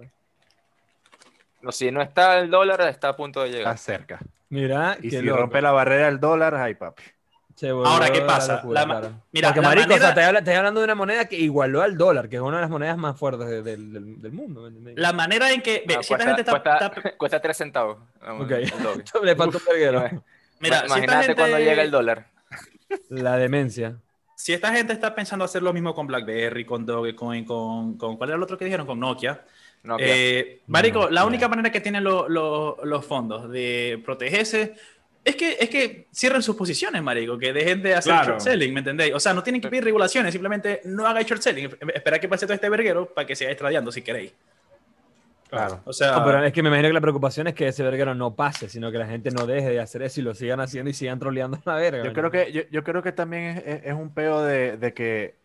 [1.62, 3.78] No, si no está el dólar, está a punto de está llegar.
[3.78, 4.20] cerca.
[4.50, 5.42] Mira, Y qué si loco.
[5.42, 7.04] rompe la barrera del dólar, ay, papi.
[7.86, 8.56] Ahora, ¿qué la pasa?
[8.56, 9.16] locura, La ma- claro.
[9.32, 11.36] mira, Porque, la marico, o sea, manera- estoy habla- estoy hablando de una moneda que
[11.36, 14.68] igualó al dólar, que es una de las monedas más fuertes de- del, mundo.
[14.96, 15.84] La manera en que.
[15.86, 16.52] ve, No, esta cuesta, gente está.
[16.54, 17.98] cuesta, está- cuesta 3 centavos.
[18.40, 18.50] Ok.
[19.24, 20.24] Le faltó un
[20.60, 22.26] mira, Imagínate gente- cuando llega el dólar.
[23.10, 23.98] La demencia.
[24.36, 28.32] si esta gente está pensando hacer lo mismo con BlackBerry, con Dogecoin, con, con ¿cuál
[28.32, 28.88] era el otro que dijeron?
[28.88, 29.42] Con Nokia.
[29.84, 30.06] Nokia.
[30.10, 34.76] Eh, Marico, la única manera que tienen lo- lo- los fondos de protegerse
[35.24, 38.28] es que, es que cierren sus posiciones, Marico, que dejen de hacer Claro.
[38.30, 39.14] short selling, ¿me entendéis?
[39.14, 41.70] O sea, no tienen que pedir regulaciones, simplemente no hagáis short selling.
[41.94, 44.34] Espera que pase todo este verguero para que sigáis tradeando si queréis.
[45.52, 45.82] Claro.
[45.84, 48.16] O sea, No, pero es que me imagino que la preocupación es que ese verguero
[48.16, 50.90] no pase, sino que la gente no deje de hacer eso y lo sigan haciendo
[50.90, 52.04] y sigan troleando a la verga.
[52.06, 54.94] Yo creo que, yo, yo creo que también es, es- es un peo de, de
[54.94, 55.36] que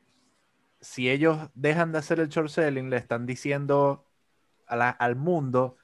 [0.80, 4.04] si ellos dejan de hacer el short selling, le están diciendo
[4.68, 5.76] a la- al mundo,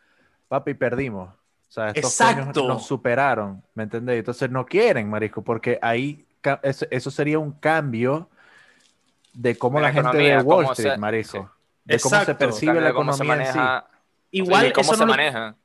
[0.46, 1.30] papi, perdimos.
[1.34, 2.68] O sea, estos Exacto.
[2.68, 4.20] nos superaron, ¿me entendéis?
[4.20, 6.26] Entonces no quieren, marisco, porque ahí
[6.62, 8.28] eso, eso sería un cambio
[9.32, 11.38] de cómo De la, la gente economía, de Wall Street, se- marisco.
[11.38, 11.44] sí.
[11.84, 13.58] De cómo se percibe la cómo se economía en sí.
[14.32, 15.56] Igual, cómo eso se no lo- maneja.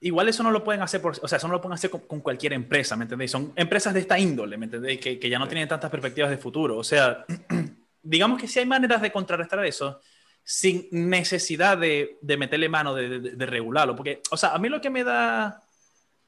[0.00, 2.00] igual eso no lo pueden hacer, por, o sea, eso no lo pueden hacer con,
[2.02, 3.30] con cualquier empresa, ¿me entendéis?
[3.30, 4.98] Son empresas de esta índole, ¿me entendéis?
[5.00, 6.78] Que, que ya no tienen tantas perspectivas de futuro.
[6.78, 7.24] O sea,
[8.02, 10.00] digamos que sí hay maneras de contrarrestar eso
[10.42, 13.94] sin necesidad de, de meterle mano, de, de- de regularlo.
[13.94, 15.62] Porque, o sea, a mí lo que me da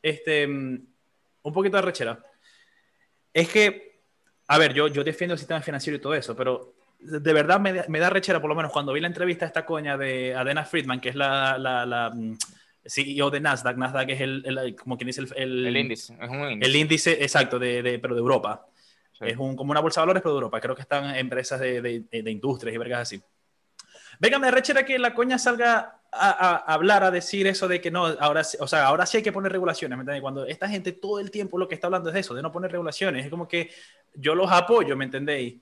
[0.03, 0.87] este, mm,
[1.45, 2.23] un poquito de rechera
[3.33, 4.03] es que,
[4.49, 7.73] a ver, yo, yo defiendo el sistema financiero y todo eso, pero de verdad me,
[7.73, 10.35] da- me da rechera, por lo menos cuando vi la entrevista a esta coña de
[10.35, 12.37] Adena Friedman, que es la, la, la, mm,
[12.85, 13.77] CEO de Nasdaq.
[13.77, 16.15] Nasdaq es el, el- como quien dice, el, el, El índice.
[16.21, 16.71] Es un índice.
[16.71, 18.67] el índice exacto, de, de- pero de Europa.
[19.13, 19.25] Sí.
[19.27, 20.61] Es un, como una bolsa de valores, pero de Europa.
[20.61, 23.23] Creo que están empresas de, de, de industrias y vergas así.
[24.19, 27.81] Venga, me rechera que la coña salga a, a- a hablar, a decir eso de
[27.81, 30.23] que no, ahora, o sea, ahora sí hay que poner regulaciones, ¿me entiendes?
[30.23, 32.53] Cuando esta gente todo el tiempo lo que está hablando es de eso, de no
[32.53, 33.25] poner regulaciones.
[33.25, 33.71] Es como que
[34.15, 35.61] yo los apoyo, ¿me entendéis?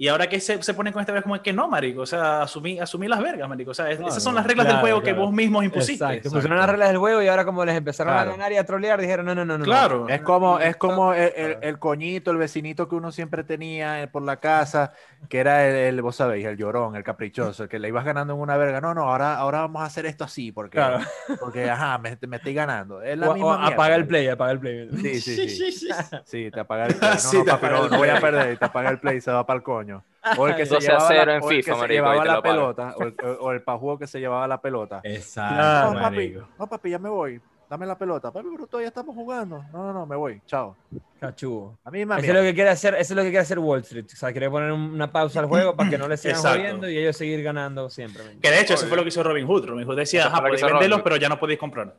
[0.00, 2.06] Y ahora que se, se ponen con esta vez como es que no, marico, o
[2.06, 3.72] sea, asumí, asumí las vergas, marico.
[3.72, 5.22] O sea, es- Claro, esas son las reglas claro, del juego que claro.
[5.26, 6.04] vos mismos impusiste.
[6.04, 6.30] Exacto.
[6.30, 8.30] Pusieron las reglas del juego y ahora como les empezaron Claro.
[8.30, 9.58] a ganar y a trolear, dijeron, no, no, no, no.
[9.58, 9.64] no.
[9.64, 10.08] Claro.
[10.08, 14.06] Es como, es como el, el- el coñito, el vecinito que uno siempre tenía eh,
[14.06, 14.92] por la casa,
[15.28, 18.34] que era el, el, vos sabéis, el llorón, el caprichoso, el que le ibas ganando
[18.34, 18.80] en una verga.
[18.80, 21.00] No, no, ahora, ahora vamos a hacer esto así, porque, Claro.
[21.40, 23.02] porque ajá, me, me estoy ganando.
[23.02, 24.88] Es la O- o misma mierda, apaga el play, apaga el play.
[25.02, 25.88] Sí, sí, sí.
[26.24, 27.10] Sí, te apaga el play.
[27.10, 28.22] No, Sí, no, papi, no, no voy a play.
[28.22, 28.58] perder.
[28.58, 29.87] Te apaga el play y se va para el coño.
[30.36, 32.24] O el que se 12 a llevaba 0 la, en FIFA, se marico, y llevaba
[32.24, 35.00] la pelota, o el, o el pajugo que se llevaba la pelota.
[35.04, 35.92] Exacto, Claro.
[35.94, 37.40] No, papi, no, papi, ya me voy.
[37.70, 38.32] Dame la pelota.
[38.32, 39.62] Papi, pero todavía estamos jugando.
[39.72, 40.40] No, no, no, me voy.
[40.46, 40.74] Chao.
[41.20, 41.78] Cachugo.
[41.84, 43.58] A mí me Eso es lo que quiere hacer, eso es lo que quiere hacer
[43.58, 44.06] Wall Street.
[44.10, 46.88] O sea, quiere poner un- una pausa al juego para que no le sigan jodiendo
[46.88, 48.24] y ellos seguir ganando siempre.
[48.24, 48.40] man.
[48.40, 49.66] Que de hecho, eso fue lo que hizo Robin Hood.
[49.66, 51.94] Robin Hood decía, ajá, que podéis venderlos, pero ya no podéis comprar.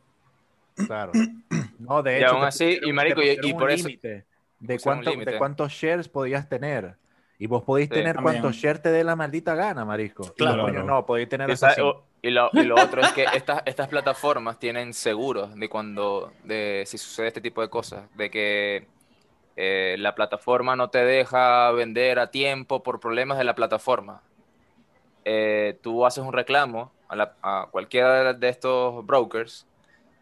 [0.88, 1.12] Claro.
[1.80, 2.32] No, de Y hecho.
[2.34, 4.26] aún te así, y marico, y- y por un eso- límite
[4.60, 6.96] de, cuánto, de cuántos shares podías tener.
[7.42, 10.24] Y vos podéis Sí, tener cuantos shares te dé la maldita gana, marisco.
[10.36, 10.68] Y Claro.
[10.68, 11.88] los no, podéis tener Y, hasta sa- cinco.
[11.88, 16.34] o- y lo, y lo otro es que estas, estas plataformas tienen seguros de cuando,
[16.44, 18.88] de si sucede este tipo de cosas, de que
[19.56, 24.22] eh, la plataforma no te deja vender a tiempo por problemas de la plataforma.
[25.26, 29.66] Eh, tú haces un reclamo a, la- a cualquiera de estos brokers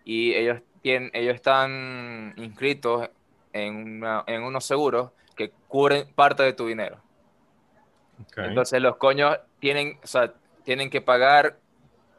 [0.05, 3.09] y ellos, tienen, ellos están inscritos
[3.53, 7.06] en, una- en unos seguros que cubren parte de tu dinero.
[8.35, 11.57] Entonces los coños tienen, o sea, tienen que pagar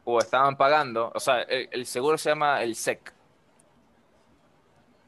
[0.03, 3.13] o estaban pagando, o sea, el, el seguro se llama el SEC.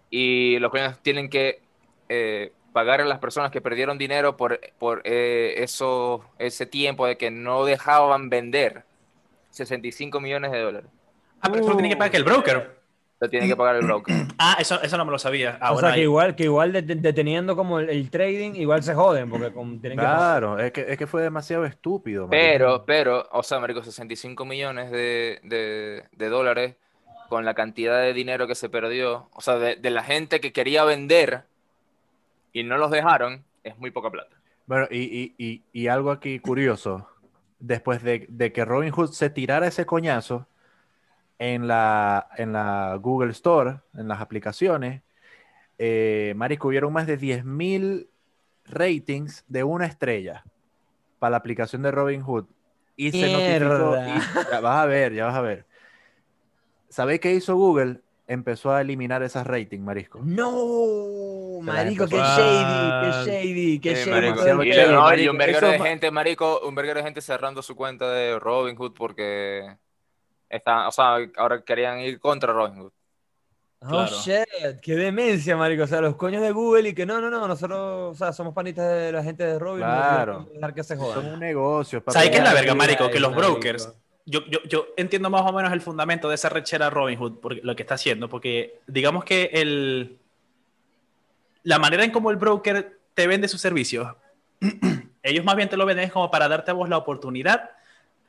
[0.10, 1.62] Y los coños tienen que
[2.10, 7.17] eh, pagar a las personas que perdieron dinero por, por eh, eso, ese tiempo de
[7.17, 8.84] que no dejaban vender
[9.51, 10.89] 65 millones de dólares.
[11.41, 12.81] Ah, pero eso lo tiene que pagar que el broker.
[13.22, 14.16] Lo tienen que pagar el broker.
[14.40, 15.60] Ah, eso, eso no me lo sabía.
[15.62, 18.10] Ah, o bueno, sea, que ahí- igual, que igual de- de- deteniendo como el, el
[18.10, 22.28] trading, igual se joden, porque tienen que Claro, es que, es que fue demasiado estúpido.
[22.28, 22.42] marico.
[22.42, 26.76] Pero, pero, o sea, marico, 65 millones de, de- de dólares
[27.30, 30.52] con la cantidad de dinero que se perdió, o sea, de, de la gente que
[30.52, 31.44] quería vender
[32.54, 34.36] y no los dejaron, es muy poca plata.
[34.66, 37.08] Bueno, y, y- y- y algo aquí curioso.
[37.60, 40.48] Después de, de que Robin Hood se tirara ese coñazo
[41.41, 45.01] en la, en la Google Store, en las aplicaciones,
[45.80, 48.12] eh, marico, hubieron más de 10.000
[48.65, 50.43] ratings de una estrella
[51.17, 52.45] para la aplicación de Robin Hood.
[52.95, 53.97] Y se notificó.
[54.06, 55.65] Y- ya vas a ver, ya vas a ver.
[56.89, 58.01] ¿Sabéis qué hizo Google?
[58.27, 60.19] Empezó a eliminar esas ratings, marisco.
[60.23, 64.12] No, marico, qué shady, qué shady, qué Sí, shady.
[64.12, 67.75] marico, y, no, y un verguero de gente, marico, un verguero de gente cerrando su
[67.75, 69.75] cuenta de Robin Hood porque
[70.52, 72.92] está, o sea, ahora querían ir contra Robin Hood.
[73.84, 74.16] Oh, Claro.
[74.24, 75.84] shit, qué demencia, marico.
[75.84, 78.54] O sea, los coños de Google y que no, no, no, nosotros, o sea, somos
[78.54, 79.80] panitas de la gente de Robin.
[79.84, 80.48] Claro.
[80.54, 81.34] dejar que se Son jodan.
[81.34, 82.04] un negocio.
[82.08, 83.10] ¿Sabes qué es la verga, marico?
[83.10, 83.92] Que los brokers.
[84.28, 87.76] Yo, yo, yo entiendo más o menos el fundamento de esa rechera Robinhood, porque, lo
[87.76, 90.20] que está haciendo, porque digamos que el,
[91.64, 94.08] la manera en cómo el broker te vende sus servicios,
[95.24, 97.72] ellos más bien te lo venden como para darte a vos la oportunidad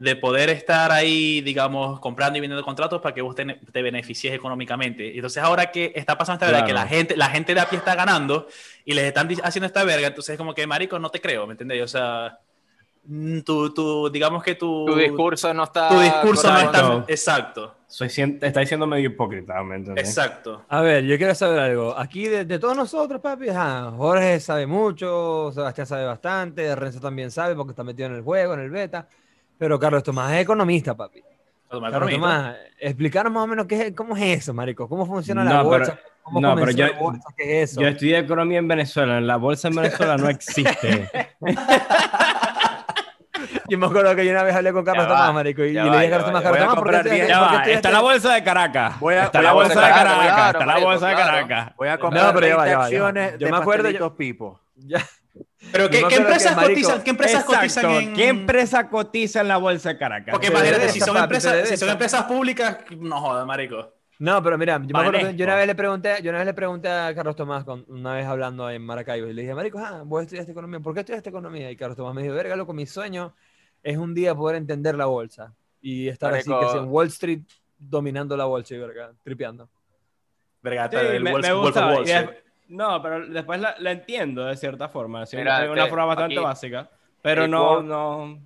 [0.03, 4.35] de poder estar ahí, digamos, comprando y vendiendo contratos para que vos te, te beneficies
[4.35, 5.07] económicamente.
[5.07, 7.69] Y Entonces ahora que está pasando esta verga, que la gente, la gente de a
[7.71, 8.49] pie está ganando
[8.85, 11.53] y les están haciendo esta verga, entonces es como que, marico, no te creo, ¿me
[11.53, 11.81] entendés?
[11.83, 12.37] O sea,
[13.05, 15.89] mm, tu, tu, digamos que tu, Tu discurso no está...
[15.89, 16.83] tu discurso no está...
[16.83, 17.05] correcto.
[17.07, 20.09] Exacto, Soy, sien- está diciendo medio hipócrita, ¿me entiendes?
[20.09, 20.65] exacto.
[20.69, 21.97] A ver, yo quiero saber algo.
[21.97, 27.31] Aquí de, de todos nosotros, papi, ajá, Jorge sabe mucho, Sebastián sabe bastante, Renzo también
[27.31, 29.07] sabe porque está metido en el juego, en el beta.
[29.63, 31.23] Pero Carlos Tomás es economista, papi.
[31.71, 32.11] Carlos.
[32.11, 34.89] Tomás, explicarnos más o menos qué es, cómo es eso, marico.
[34.89, 35.99] ¿Cómo funciona la No, pero- bolsa?
[36.25, 37.23] ¿Cómo no, pero yo- la bolsa?
[37.37, 37.81] ¿Qué es eso?
[37.81, 39.19] Yo estudié economía en Venezuela.
[39.19, 41.09] En la bolsa en Venezuela no existe.
[43.69, 45.73] Yo me acuerdo que yo una vez hablé con Carlos Ya va, Tomás, marico, y,
[45.73, 46.61] le dije a Carlos Tomás, Carlos.
[46.61, 46.91] Tomás, ¿por
[47.65, 48.99] qué está la bolsa de Caracas.
[49.01, 50.47] Voy a- está la bolsa de Caracas.
[50.55, 51.15] está la bolsa de.
[51.15, 51.73] Caracas.
[51.77, 53.09] Voy a comprar pero ya va, 20 ya va, ya va.
[53.09, 54.61] acciones Yo de me acuerdo, yo- Pipo.
[54.75, 54.99] Ya.
[55.71, 57.03] Pero ¿qué, qué que, empresas marico, cotizan?
[57.03, 57.99] ¿Qué empresas cotizan Exacto.
[58.01, 58.15] en...?
[58.15, 60.33] ¿Qué empresa cotiza en la bolsa de Caracas?
[60.33, 61.93] Porque Te imagínate, si son, empresas, si son esa.
[61.93, 63.93] empresas públicas, no jodas, marico.
[64.19, 66.47] No, pero mira, yo me acuerdo que yo una vez le pregunté, yo una vez
[66.47, 69.79] le pregunté a Carlos Tomás con- una vez hablando en Maracaibo y le dije, Marico,
[69.79, 71.71] ah, vos estudiaste economía, ¿por qué estudiaste economía?
[71.71, 73.35] Y Carlos Tomás me dijo, verga, loco, mi sueño
[73.83, 76.67] es un día poder entender la bolsa y estar así Marico.
[76.67, 77.41] que sea en Wall Street
[77.79, 79.69] dominando la bolsa y verga, tripeando.
[80.63, 81.55] Verga, Sí, el me, Wolf, me.
[81.55, 82.29] Wall Y Street.
[82.73, 85.25] No, pero después la, la entiendo de cierta forma.
[85.27, 86.91] sí, Mira, de una te- forma bastante aquí- básica.
[87.23, 88.41] Pero no, no.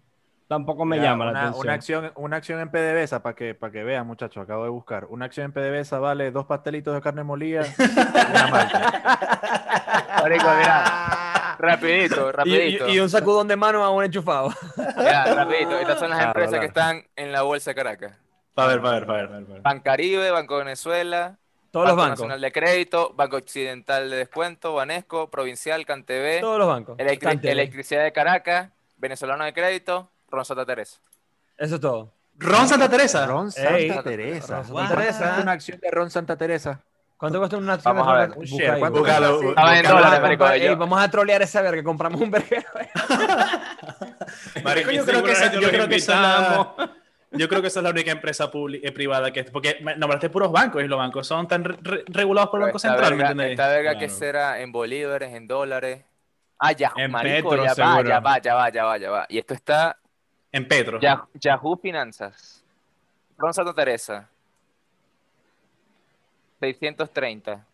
[0.49, 1.65] Tampoco me Mira, llama la una, atención.
[1.67, 5.07] Una acción, una acción en PDVSA para que, para que vean, muchachos, acabo de buscar.
[5.07, 7.83] Una acción en PDVSA vale dos pastelitos de carne molida y
[8.31, 10.19] una malta.
[10.23, 12.89] Marico, mira, rapidito, Y, rapidito.
[12.89, 14.51] y- y un sacudón de mano a un enchufado.
[14.97, 15.79] Mira, rapidito.
[15.79, 16.61] Estas son las Claro, empresas claro.
[16.61, 18.17] que están en la bolsa de Caracas.
[18.55, 19.63] Pa' ver, pa' ver, pa' ver.
[19.63, 21.39] Bancaribe, Banco Venezuela,
[21.77, 22.19] Todos los Banco bancos.
[22.21, 26.97] Nacional de Crédito, Banco Occidental de Descuento, Banesco, Provincial, Cantv, Todos los bancos.
[26.99, 30.99] Electricidad de Caracas, Venezolano de Crédito, Ron Santa Teresa.
[31.59, 32.13] Eso es todo.
[32.39, 33.27] Ron Santa Teresa.
[33.27, 34.55] Ron Santa Ey, Teresa.
[34.57, 35.39] Ron Santa ¿Cuánto Teresa.
[35.43, 36.81] una acción de Ron Santa Teresa?
[37.19, 37.97] ¿Cuánto cuesta una acción?
[37.97, 39.55] Vamos de- búscalo.
[39.57, 42.21] Ah, en Vamos a dólares, comprar- marico, ey, yo- vamos a trolear esa verga, compramos
[42.21, 42.67] un verguero.
[44.65, 46.75] Marico, yo creo que yo creo que esa.
[47.33, 50.31] Yo creo que esa es la única empresa publi- eh, privada que porque me- nombraste
[50.31, 53.11] puros bancos y los bancos son tan re- re- regulados por el Banco Esta Central,
[53.13, 53.59] ¿me verga, entendéis?
[53.59, 56.05] esta verga que será en bolívares, en dólares.
[56.59, 59.27] Ah, ya, En marico, petro, ya va, ya va, ya va, ya va, ya va.
[59.29, 59.99] Y esto está
[60.53, 60.99] En Petro.
[61.01, 62.65] Ya- Yahoo Finanzas.
[63.37, 64.29] Ron Santa Teresa.
[66.61, 67.65] 630.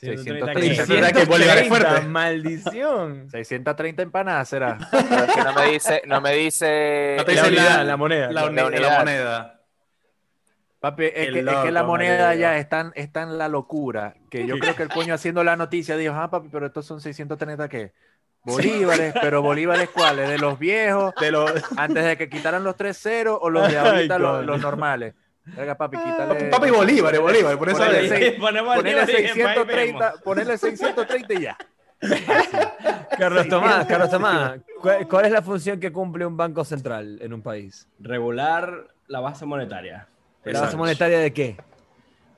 [0.00, 0.82] 630.
[0.82, 2.00] Es verdad que Bolívar es fuerte.
[2.02, 3.28] maldición.
[3.30, 4.78] 630 empanadas será.
[4.90, 7.14] Pero es que no me dice, no me dice.
[7.18, 8.32] No te La unidad, la, moneda.
[8.32, 9.54] La, La moneda.
[10.80, 14.46] Papi, es que, es que la moneda ya es tan, es tan la locura que
[14.46, 17.68] yo creo que el coño haciendo la noticia dijo, ah, papi, pero estos son 630
[17.68, 17.92] qué?
[18.44, 20.28] Bolívares, pero bolívares cuáles?
[20.28, 21.12] ¿De los viejos?
[21.20, 21.50] De los...
[21.76, 25.14] Antes de que quitaran los 3 ceros o los de Ay, ahorita, los normales.
[25.56, 26.44] Venga, papi, quítale.
[26.46, 30.20] Papi Bolívar, Bolívar, por eso Ponele seis- Ponemos ahí 630, vemos.
[30.22, 31.56] ponerle 630 y ya.
[33.18, 37.32] Carlos Tomás, Carlos Tomás, ¿cuál, cuál es la función que cumple un banco central en
[37.32, 37.88] un país?
[37.98, 40.06] Regular la base monetaria.
[40.44, 40.66] ¿La Exacto.
[40.66, 41.56] base monetaria de qué?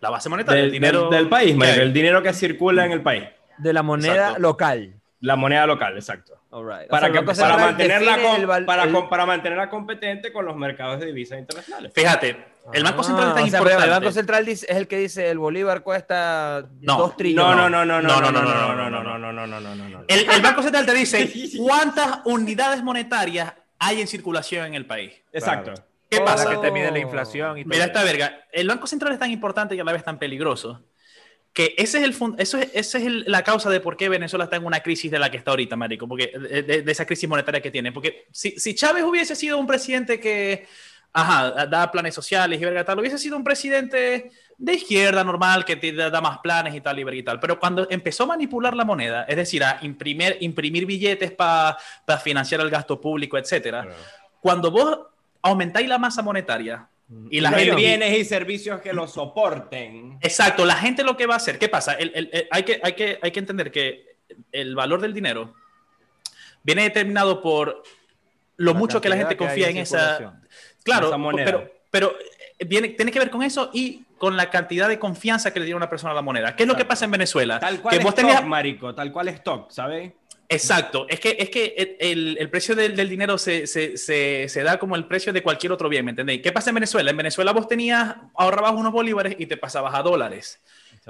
[0.01, 1.81] La base monetaria, Del, el dinero del- del país, hay.
[1.81, 3.25] el dinero que circula en el país.
[3.59, 4.41] De la moneda Exacto.
[4.41, 4.95] local.
[5.21, 6.41] La moneda local, exacto.
[6.53, 6.77] All right.
[6.77, 10.99] O sea, Para, que, para, mantenerla el para, el- para mantenerla competente con los mercados
[11.01, 11.93] de divisas internacionales.
[11.95, 12.37] Fíjate,
[12.73, 13.85] el Banco Central es Ah, tan o sea, pero importante.
[13.85, 16.97] El Banco Central dice- es el que dice el Bolívar cuesta No.
[16.99, 17.57] 2 No, trillones.
[17.57, 19.75] no, no, no, no, no, no, no, no, no, no, no, no, no, no, no,
[19.75, 20.05] no, no.
[20.09, 25.13] El, el Banco Central te dice cuántas unidades monetarias hay en circulación en el país.
[25.33, 25.73] Exacto.
[26.09, 26.25] ¿Qué Oh.
[26.25, 26.45] pasa?
[26.45, 27.71] Para que te mide la inflación y todo.
[27.71, 28.45] Mira esta verga.
[28.53, 30.83] El Banco Central es tan importante y a la vez tan peligroso
[31.53, 34.45] que ese es el eso es, esa es el- la causa de por qué Venezuela
[34.45, 37.07] está en una crisis de la que está ahorita, marico, porque de, de- de esa
[37.07, 37.91] crisis monetaria que tiene.
[37.91, 40.67] Porque si, si Chávez hubiese sido un presidente que,
[41.13, 45.77] ajá, da planes sociales y verga tal, hubiese sido un presidente de izquierda normal que
[45.77, 47.41] te da, más planes y tal y verga y tal.
[47.41, 51.77] Pero cuando empezó a manipular la moneda, es decir, a imprimir, imprimir billetes para
[52.23, 53.89] financiar el gasto público, etcétera,
[54.41, 54.99] cuando vos
[55.43, 56.87] aumentáis la masa monetaria
[57.31, 60.19] y la gente bienes y servicios que lo soporten.
[60.21, 61.95] Exacto, la gente lo que va a hacer, ¿qué pasa?
[61.95, 64.17] El- el- el- hay, que, hay, que, hay que entender que
[64.53, 65.55] el valor del dinero
[66.63, 67.83] viene determinado por
[68.59, 70.40] lo La mucho que la gente que confía en esa...
[70.91, 71.45] Claro, esa moneda.
[71.45, 72.15] pero, pero
[72.59, 75.67] eh, viene, tiene que ver con eso y con la cantidad de confianza que le
[75.67, 76.55] tiene una persona a la moneda.
[76.57, 76.89] ¿Qué es lo que Exacto.
[76.91, 77.59] pasa en Venezuela?
[77.61, 78.47] Tal cual que vos stock, tenías...
[78.47, 80.13] marico, tal cual stock, ¿sabes?
[80.53, 84.49] Exacto, es que, es que el, el- el precio del, del dinero se, se, se,
[84.49, 86.43] se da como el precio de cualquier otro bien, ¿me entendéis?
[86.43, 87.09] ¿Qué pasa en Venezuela?
[87.13, 90.61] En Venezuela vos tenías, ahorrabas unos bolívares y te pasabas a dólares.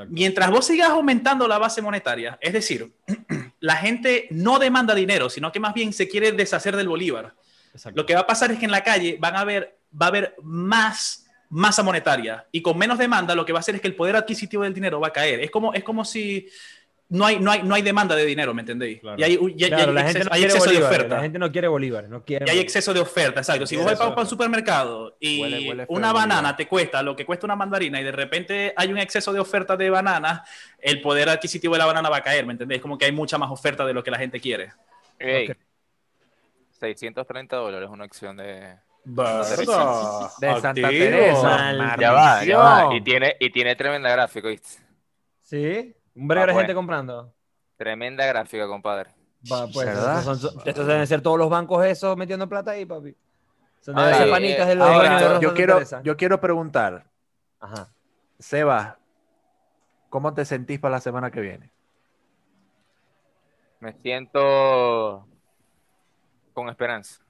[0.09, 2.93] Mientras vos sigas aumentando la base monetaria, es decir,
[3.61, 7.33] la gente no demanda dinero, sino que más bien se quiere deshacer del bolívar.
[7.73, 8.01] Exacto.
[8.01, 10.09] Lo que va a pasar es que en la calle van a haber, va a
[10.09, 13.89] haber más masa monetaria y con menos demanda lo que va a hacer es que
[13.89, 15.41] el poder adquisitivo del dinero va a caer.
[15.41, 16.49] Es como, es como si
[17.09, 19.01] no hay, no hay, no hay demanda de dinero, ¿me entendéis?
[19.01, 19.19] Claro.
[19.19, 20.43] Y hay, y hay- exceso, no hay
[20.77, 21.17] de oferta.
[21.17, 22.47] La gente no quiere bolívares, no quiere.
[22.47, 23.67] Y hay exceso de oferta, exacto.
[23.67, 26.29] Si vos vas para un supermercado y Huele- huele feo, una Bolívar.
[26.29, 29.41] banana te cuesta lo que cuesta una mandarina y de repente hay un exceso de
[29.41, 30.43] oferta de bananas,
[30.79, 32.81] el poder adquisitivo de la banana va a caer, ¿me entendés?
[32.81, 34.71] Como que hay mucha más oferta de lo que la gente quiere.
[35.19, 35.57] Ey, Ok.
[36.81, 38.77] 630 dólares una acción de.
[39.05, 39.65] De
[40.61, 40.99] Santa Activo.
[40.99, 41.97] Teresa.
[41.99, 42.95] Ya va, ya va.
[42.95, 44.83] Y tiene, y tiene tremenda gráfica, ¿viste?
[45.43, 46.79] Sí, un breve Ah, de gente bueno.
[46.79, 47.35] comprando.
[47.77, 49.11] Tremenda gráfica, compadre.
[49.51, 50.19] Va, pues, ¿Verdad?
[50.19, 53.17] estos, son- estos deben ser todos los bancos esos metiendo plata ahí, papi.
[53.81, 57.07] Son Ah, ser eh, panitas de eh, los Ahora, de yo quiero, yo quiero preguntar,
[57.59, 57.89] Ajá.
[58.39, 58.99] Seba,
[60.11, 61.71] ¿cómo te sentís para la semana que viene?
[63.81, 65.27] Me siento
[66.53, 67.21] con esperanza.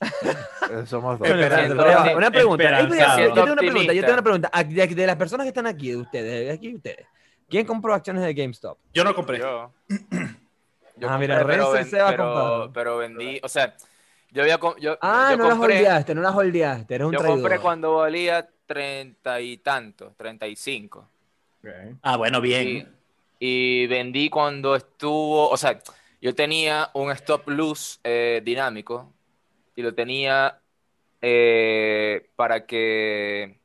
[0.00, 1.28] Eh, Somos dos.
[1.28, 2.16] Esperanza.
[2.16, 2.80] una pregunta.
[2.80, 3.92] Yo tengo una pregunta.
[3.92, 4.50] Yo tengo una pregunta.
[4.52, 7.06] Ah, De, de las personas que están aquí, de ustedes, de aquí de ustedes,
[7.48, 8.78] ¿quién compró acciones de GameStop?
[8.92, 9.38] Yo no compré.
[9.38, 9.72] Yo.
[10.96, 12.72] yo Ah, mira, pero, ven- Seba pero, compraron.
[12.72, 13.74] pero vendí, o sea,
[14.32, 16.94] yo había yo, Ah, yo no las compré, holdeaste, no las holdeaste.
[16.94, 17.40] Eres un yo traidor.
[17.40, 21.08] compré cuando valía treinta y tantos, treinta y cinco.
[22.02, 22.94] Ah, bueno, bien.
[23.40, 25.80] Y, y vendí cuando estuvo, o sea,
[26.20, 29.12] yo tenía un stop loss eh, dinámico
[29.74, 30.60] y lo tenía
[31.22, 33.58] eh, para que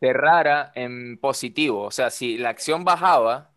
[0.00, 1.82] cerrara en positivo.
[1.84, 3.50] O sea, si la acción bajaba,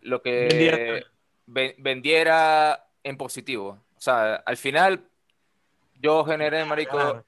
[0.00, 1.06] lo que Vendiera.
[1.46, 3.78] ven- vendiera en positivo.
[3.96, 5.04] O sea, al final
[6.00, 7.24] yo generé, marico, Claro.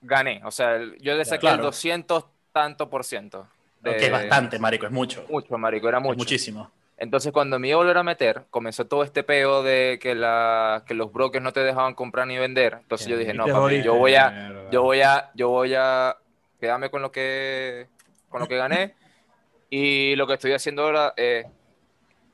[0.00, 0.40] gané.
[0.44, 1.56] O sea, yo le saqué Claro.
[1.56, 3.48] el 200 tanto por ciento.
[3.80, 5.24] de- Que es bastante, marico, es mucho.
[5.28, 6.18] Mucho, marico, era Es mucho.
[6.18, 6.72] muchísimo.
[6.98, 10.82] Entonces, cuando me iba a volver a meter, comenzó todo este peo de que, la,
[10.86, 12.78] que los brokers no te dejaban comprar ni vender.
[12.80, 14.32] Entonces yo dije, no, papi, yo voy a,
[14.72, 16.16] yo voy a, yo voy a
[16.58, 17.86] quedarme con lo que,
[18.30, 18.94] con lo que gané.
[19.68, 21.46] Y lo que estoy haciendo ahora es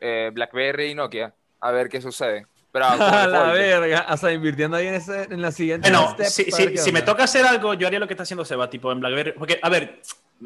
[0.00, 2.46] eh, BlackBerry y Nokia, a ver qué sucede.
[2.70, 4.06] Pero A la verga.
[4.10, 5.90] O sea, invirtiendo ahí en, ese, en la siguiente.
[5.90, 8.44] Bueno, step si, si- si me toca hacer algo, yo haría lo que está haciendo
[8.44, 9.32] Seba, tipo en BlackBerry.
[9.32, 10.00] Porque, a ver,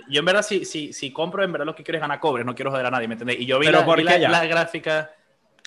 [0.08, 2.44] yo en verdad, si, si, si compro, en verdad lo que quiero es ganar cobres,
[2.46, 3.40] no quiero joder a nadie, ¿me entendéis?
[3.40, 5.10] Y yo vi, Pero la, ¿por vi qué la, la gráfica.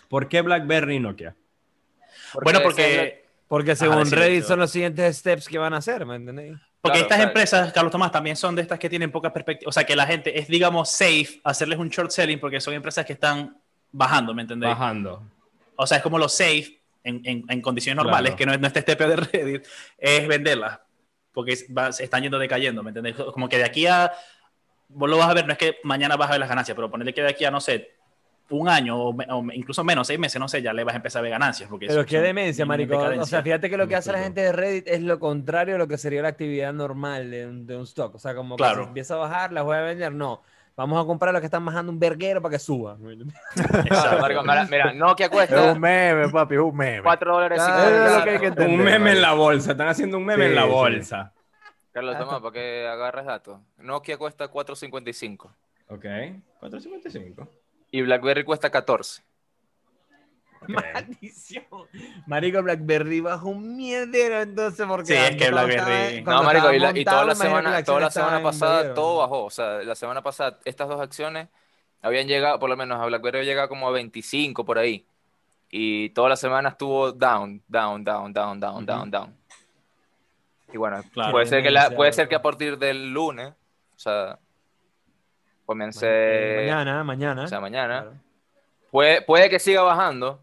[0.08, 1.36] ¿Por qué BlackBerry y Nokia?
[2.44, 6.58] bueno, porque Porque según Reddit son los siguientes steps que van a hacer, ¿me entendéis?
[6.82, 7.30] Porque Claro, estas claro.
[7.30, 9.68] empresas, Carlos Tomás, también son de estas que tienen poca perspectiva.
[9.70, 13.06] O sea, que la gente es, digamos, safe hacerles un short selling porque son empresas
[13.06, 13.58] que están
[13.92, 14.70] bajando, ¿me entendéis?
[14.74, 15.22] Bajando.
[15.76, 18.38] O sea, es como lo safe en, en- en condiciones normales, Claro.
[18.38, 19.66] que no es, no es este TP de Reddit,
[19.98, 20.80] es venderlas.
[21.34, 23.16] Porque es- va- se están yendo decayendo, ¿me entendéis?
[23.16, 24.12] Como que de aquí a.
[24.88, 26.90] Vos lo vas a ver, no es que mañana vas a ver las ganancias, pero
[26.90, 27.92] ponerle que de aquí a, no sé,
[28.50, 30.98] un año o, me- o incluso menos, seis meses, no sé, ya le vas a
[30.98, 31.70] empezar a ver ganancias.
[31.70, 32.98] Porque Pero qué demencia, en marico.
[32.98, 35.78] O sea, fíjate que lo que hace la gente de Reddit es lo contrario de
[35.78, 38.16] lo que sería la actividad normal de un, de un stock.
[38.16, 38.82] O sea, como que Claro.
[38.82, 40.12] si empieza a bajar, las voy a vender.
[40.12, 40.42] No,
[40.80, 42.98] vamos a comprar lo que están bajando un verguero para que suba.
[43.56, 44.42] Exacto.
[44.44, 47.04] Mira, mira, Nokia Es cuesta un meme, papi, es un meme.
[47.04, 48.48] 4 dólares es lo que hay que centavos.
[48.48, 48.80] entender.
[48.80, 49.72] Un meme en la bolsa.
[49.72, 50.70] Están haciendo un meme Sí, en la sí.
[50.70, 51.34] bolsa.
[51.92, 53.60] Carlos, toma, para que agarres datos.
[53.78, 55.52] Nokia cuesta 4.55
[55.90, 56.06] Ok.
[56.62, 57.48] 4.55.
[57.92, 59.24] y BlackBerry cuesta 14.
[60.68, 61.64] Maldición.
[62.28, 66.80] Marico, Blackberry bajó un mierdero entonces porque Sí, es que Blackberry- estaba- No, marico, y,
[66.80, 69.46] la- y toda la semana, toda la pasada todo bajó.
[69.46, 71.48] O sea, la semana pasada estas dos acciones
[72.02, 75.06] habían llegado, por lo menos a BlackBerry llegado como a 25 por ahí.
[75.72, 79.36] Y toda la semana estuvo down, down, down, down, down, down, down.
[80.74, 81.32] Y bueno, Claro.
[81.32, 83.50] puede ser que la, puede ser que a partir del lunes,
[83.96, 84.40] o sea,
[85.66, 87.44] comience, eh, mañana, mañana.
[87.44, 88.18] o sea, mañana, Claro.
[88.92, 90.40] Puede, puede que siga bajando,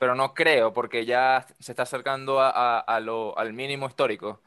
[0.00, 4.40] pero no creo, porque ya se está acercando a, a- a lo- al mínimo histórico.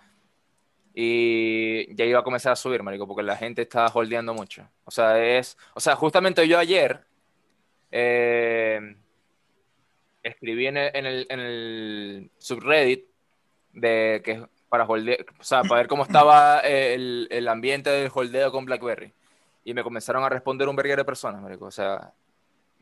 [0.96, 4.68] Y ya iba a comenzar a subir, marico, porque la gente está holdeando mucho.
[4.86, 5.58] O sea, es.
[5.76, 7.06] O sea, justamente yo ayer
[7.92, 8.96] eh,
[10.24, 13.06] escribí en el, en el, en el subreddit
[13.74, 18.52] de que para holde- o sea, para ver cómo estaba el, el ambiente del holdeo
[18.52, 19.14] con BlackBerry.
[19.66, 21.66] Y me comenzaron a responder un verguero de personas, marico.
[21.66, 22.12] O sea,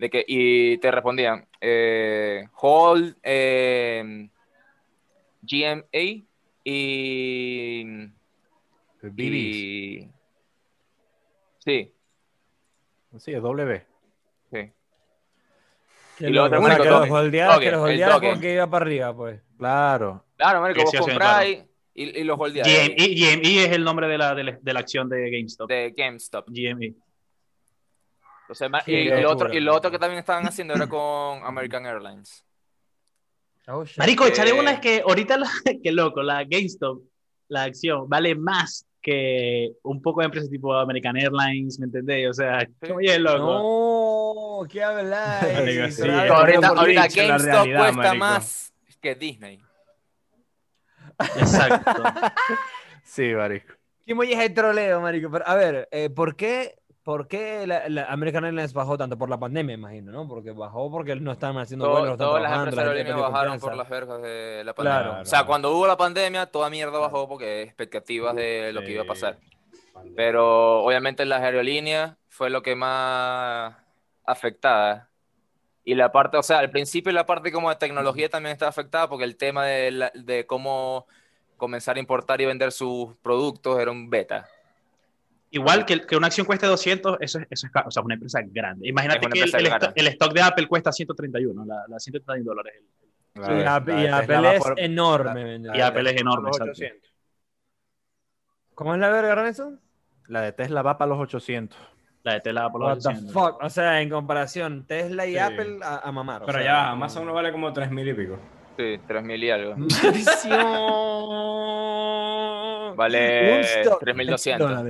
[0.01, 4.29] de que, y te respondían, eh, hold eh,
[5.43, 6.23] GMA
[6.63, 7.83] y,
[9.03, 9.19] BBs.
[9.19, 10.09] y
[11.59, 11.93] sí,
[13.19, 13.85] Sí, es W.
[14.51, 14.71] sí.
[16.19, 18.29] Y lo otro, O sea, marico, que los Doge, que los Doge.
[18.31, 19.39] porque iba para arriba, pues.
[19.59, 20.25] Claro.
[20.35, 22.95] Claro, marico, vos compráis y, y los holdeáis GME,
[23.37, 25.69] GME es el nombre de la, de la, de la acción de GameStop.
[25.69, 26.47] de GameStop.
[26.49, 26.95] GME.
[28.51, 31.85] Entonces, y, y lo otro, y lo otro que también estaban haciendo era con American
[31.85, 32.45] Airlines.
[33.67, 33.83] Oh.
[33.97, 35.47] Marico, Eh, echale una es que ahorita, la,
[35.83, 37.01] que loco, la GameStop,
[37.47, 42.29] la acción, vale más que un poco de empresas tipo American Airlines, ¿me entendés?
[42.29, 44.61] O sea, oye, loco.
[44.61, 45.95] No, ¿qué habláis?
[45.95, 46.73] Sí, es ahorita
[47.07, 48.15] GameStop realidad, cuesta marico.
[48.15, 49.61] más que Disney.
[51.37, 52.03] Exacto.
[53.03, 53.73] Sí, marico.
[54.05, 55.29] ¿Qué molleja de troleo, marico?
[55.29, 59.17] Pero, a ver, eh, ¿por qué, por qué la, la American Airlines bajó tanto?
[59.17, 60.27] Por la pandemia, imagino, ¿no?
[60.27, 63.89] Porque bajó porque no estaban haciendo Todo- vuelos, todas las empresas aerolíneas bajaron por las
[63.89, 65.01] vergas de la pandemia.
[65.03, 65.21] Claro.
[65.21, 69.03] O sea, cuando hubo la pandemia, toda mierda bajó porque expectativas de lo que iba
[69.03, 69.37] a pasar.
[70.15, 73.75] Pero obviamente las aerolíneas fue lo que más
[74.25, 75.09] afectada.
[75.83, 79.09] Y la parte, o sea, al principio la parte como de tecnología también estaba afectada
[79.09, 81.07] porque el tema de, la- de cómo
[81.57, 84.47] comenzar a importar y vender sus productos era un beta.
[85.53, 88.39] Igual que, que, una acción cueste 200, eso es, eso es o sea, una empresa
[88.45, 88.87] grande.
[88.87, 92.81] Imagínate que el, stock de Apple cuesta 131, la, la 131 dólares.
[93.35, 95.59] Y, Apple, es, enorme.
[95.59, 96.81] La, y Apple es enorme, exacto.
[98.75, 99.73] ¿Cómo es la verga, Renzo?
[100.27, 101.77] La de Tesla va para los 800.
[102.23, 103.27] La de Tesla va para los 800.
[103.27, 103.61] The fuck?
[103.61, 105.37] O sea, en comparación, Tesla y.
[105.37, 106.43] Apple a, mamar.
[106.45, 108.39] Pero sea, ya, Amazon no vale como 3000 y pico.
[108.77, 109.75] Sí, 3000 y algo.
[109.75, 110.51] ¡Maldición!
[112.95, 113.61] vale
[113.99, 114.83] 3200.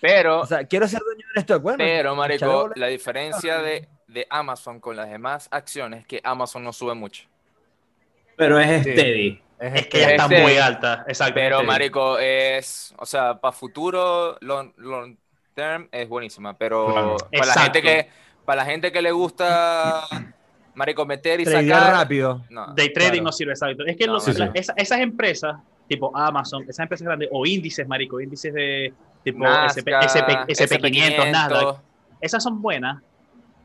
[0.00, 0.42] Pero.
[0.68, 5.08] Quiero ser dueño de esto, bueno, Pero, marico, la diferencia de, de, Amazon con las
[5.08, 7.24] demás acciones es que Amazon no sube mucho.
[8.36, 9.40] Pero es steady.
[9.58, 11.34] Es, que ya está muy alta, exacto.
[11.34, 12.94] Pero, marico, es.
[12.98, 15.16] O sea, para futuro, long,
[15.54, 16.56] term, es buenísima.
[16.56, 18.08] Pero para la gente que.
[18.44, 20.08] Para la gente que le gusta
[20.74, 21.92] marico, meter y sacar.
[21.92, 22.44] rápido.
[22.50, 23.84] No, Day trading no sirve, exacto.
[23.86, 24.06] Es que
[24.76, 25.56] esas empresas
[25.96, 31.30] tipo Amazon, esas empresas grandes, o índices, marico, índices de tipo SP, SP, Nasdaq, SP500,
[31.30, 31.80] Nasdaq, SP500,
[32.20, 33.02] esas son buenas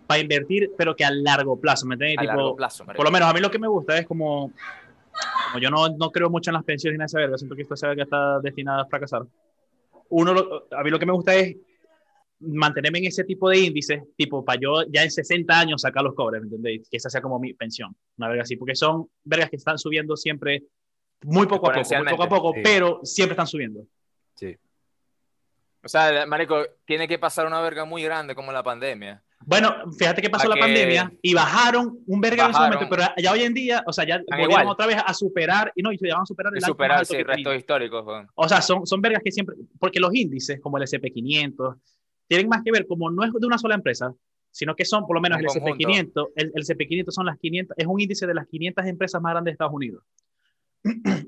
[0.05, 2.17] para invertir, pero que a largo plazo, ¿me entiendes?
[2.19, 2.97] a Tipo, largo plazo, marico.
[2.97, 4.51] por lo menos a mí lo que me gusta es como,
[5.47, 7.61] como yo no, no creo mucho en las pensiones ni en esa verga, siento que
[7.63, 9.23] esta verga está destinada a fracasar.
[10.09, 11.55] Uno, lo- a mí lo que me gusta es
[12.39, 16.13] mantenerme en ese tipo de índices, tipo, para yo ya en 60 años sacar los
[16.13, 16.87] cobres, ¿me entendéis?
[16.89, 20.15] Que esa sea como mi pensión, una verga así, porque son vergas que están subiendo
[20.15, 20.63] siempre
[21.23, 22.61] muy poco a poco, muy poco a poco, Sí.
[22.63, 23.81] pero siempre están subiendo.
[24.35, 24.55] Sí.
[25.83, 30.21] O sea, marico, tiene que pasar una verga muy grande como la pandemia Bueno, fíjate
[30.21, 32.75] que pasó la que- pandemia y bajaron un verga en ese Bajaron.
[32.79, 34.67] momento, pero ya hoy en día, o sea, ya volvieron igual.
[34.67, 37.55] otra vez a superar, y no, y se van a superar el superar sí, restos
[37.55, 38.03] históricos.
[38.35, 41.77] O sea, son, son vergas que siempre, porque los índices, como el SP500,
[42.27, 44.11] tienen más que ver, como no es de una sola empresa,
[44.51, 45.75] sino que son, por lo menos el conjunto.
[45.77, 49.31] SP500, el, el SP500 son las 500, es un índice de las 500 empresas más
[49.33, 50.03] grandes de Estados Unidos.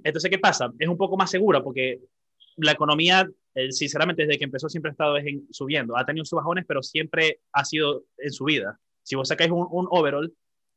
[0.04, 0.72] Entonces, ¿qué pasa?
[0.80, 2.00] Es un poco más segura porque
[2.58, 5.98] la economía, eh, sinceramente, desde que empezó siempre ha estado es en- subiendo.
[5.98, 8.78] Ha tenido sus bajones, pero siempre ha sido en subida.
[9.04, 10.32] Si vos sacáis un, un overall,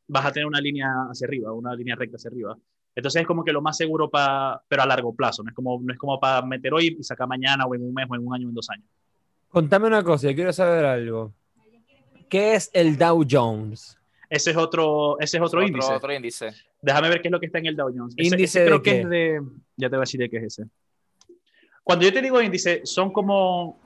[0.09, 2.57] vas a tener una línea hacia arriba, una línea recta hacia arriba.
[2.95, 5.81] Entonces es como que lo más seguro para, pero a largo plazo, no es como,
[5.83, 8.35] no como para meter hoy y sacar mañana o en un mes o en un
[8.35, 8.87] año o en dos años.
[9.49, 11.33] Contame una cosa, quiero saber algo.
[12.29, 13.99] ¿Qué es el Dow Jones?
[14.33, 15.93] Ese es otro, ese es otro, índice.
[15.93, 16.53] Otro índice.
[16.81, 18.15] Déjame ver qué es lo que está en el Dow Jones.
[18.17, 19.01] Ese- ¿Índice ese de creo que qué?
[19.03, 19.43] es de,
[19.77, 20.65] ya te voy a decir de qué es ese.
[21.85, 23.77] Cuando yo te digo índice, son como,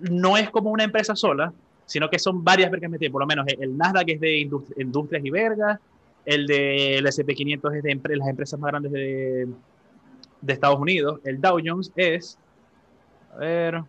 [0.00, 1.52] no es como una empresa sola,
[1.84, 3.12] sino que son varias vergas metidas.
[3.12, 5.80] Por lo menos el, Nasdaq es de industri- industrias y vergas,
[6.24, 9.46] el del SP500 es de empre- las empresas más grandes de,
[10.40, 12.38] de Estados Unidos, el Dow Jones es,
[13.34, 13.82] a ver,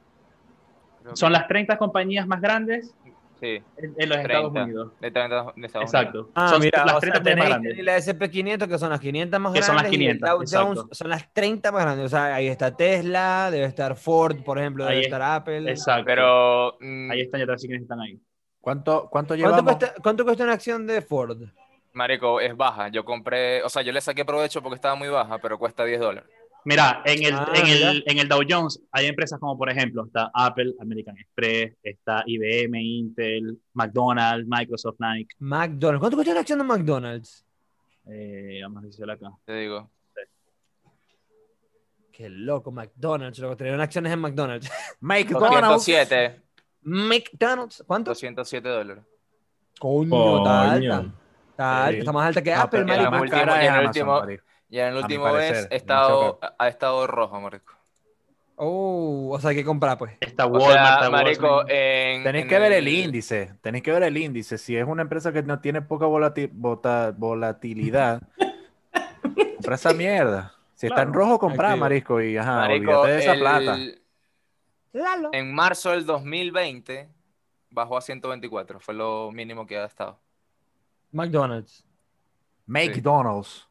[1.13, 2.93] son las 30 compañías más grandes
[3.39, 4.63] Sí, en, en los Estados 30.
[4.63, 4.91] Unidos.
[4.99, 5.75] de, 30 de Estados Unidos.
[5.93, 6.29] Exacto.
[6.33, 7.85] Ah, son mira, las o 30 sea, compañías más tenéis grandes.
[7.85, 10.61] la SP500 que son las 500 más Que son las grandes y el 500, Dow.
[10.65, 12.05] Jones son las 30 más grandes.
[12.05, 15.69] O sea, ahí está Tesla, debe estar Ford, por ejemplo, debe Ahí es- estar Apple.
[15.69, 16.05] Exacto.
[16.05, 18.19] Pero mm, Ahí están, ya te quiénes están ahí.
[18.59, 19.63] ¿Cuánto, cuánto ¿Cuánto llevamos?
[19.63, 21.37] cuesta, ¿Cuánto cuesta una acción de Ford?
[21.93, 22.89] Marico, es baja.
[22.89, 25.99] Yo compré, o sea, yo le saqué provecho porque estaba muy baja, pero cuesta 10
[25.99, 26.29] dólares.
[26.69, 27.91] Mira, en el, Ah, en, mira.
[27.91, 32.23] el, en el Dow Jones hay empresas como, por ejemplo, está Apple, American Express, está
[32.25, 35.33] IBM, Intel, McDonald's, Microsoft, Nike.
[35.39, 36.01] McDonald's.
[36.01, 37.45] ¿Cuánto cuesta una acción de McDonald's?
[38.09, 39.31] Eh, vamos a decirlo acá.
[39.45, 39.89] Te digo.
[42.11, 43.39] Qué loco, McDonald's.
[43.39, 44.69] Lo que trajeron acciones en McDonald's.
[44.99, 45.85] McDonald's.
[45.85, 46.41] 207.
[46.81, 47.83] McDonald's.
[47.87, 48.11] ¿Cuánto?
[48.11, 49.03] 207 dólares.
[49.79, 50.93] Coño, está Coño.
[50.95, 51.13] alta.
[51.51, 51.91] Está alta.
[51.93, 51.99] Sí.
[51.99, 54.21] Está más alta que Apple, la más cara es en el último-
[54.69, 57.73] Y en el último parecer, mes estado, ha estado rojo, marico.
[58.59, 60.13] Oh, o sea, hay que comprar, pues.
[60.19, 62.17] Está O Walmart, sea, está marico, Walgreens.
[62.17, 64.57] en, Tenéis en que ver el índice, tenéis que ver el índice.
[64.57, 68.21] Si es una empresa que no tiene poca vota- volatilidad,
[69.55, 70.53] compra esa mierda.
[70.73, 73.77] Si está en rojo, compra, marisco, y ajá, Marico, olvídate de esa el- plata.
[74.93, 75.29] Lalo.
[75.33, 77.09] En marzo del 2020
[77.69, 80.19] bajó a 124, fue lo mínimo que ha estado.
[81.11, 81.85] McDonald's.
[82.65, 83.66] McDonald's.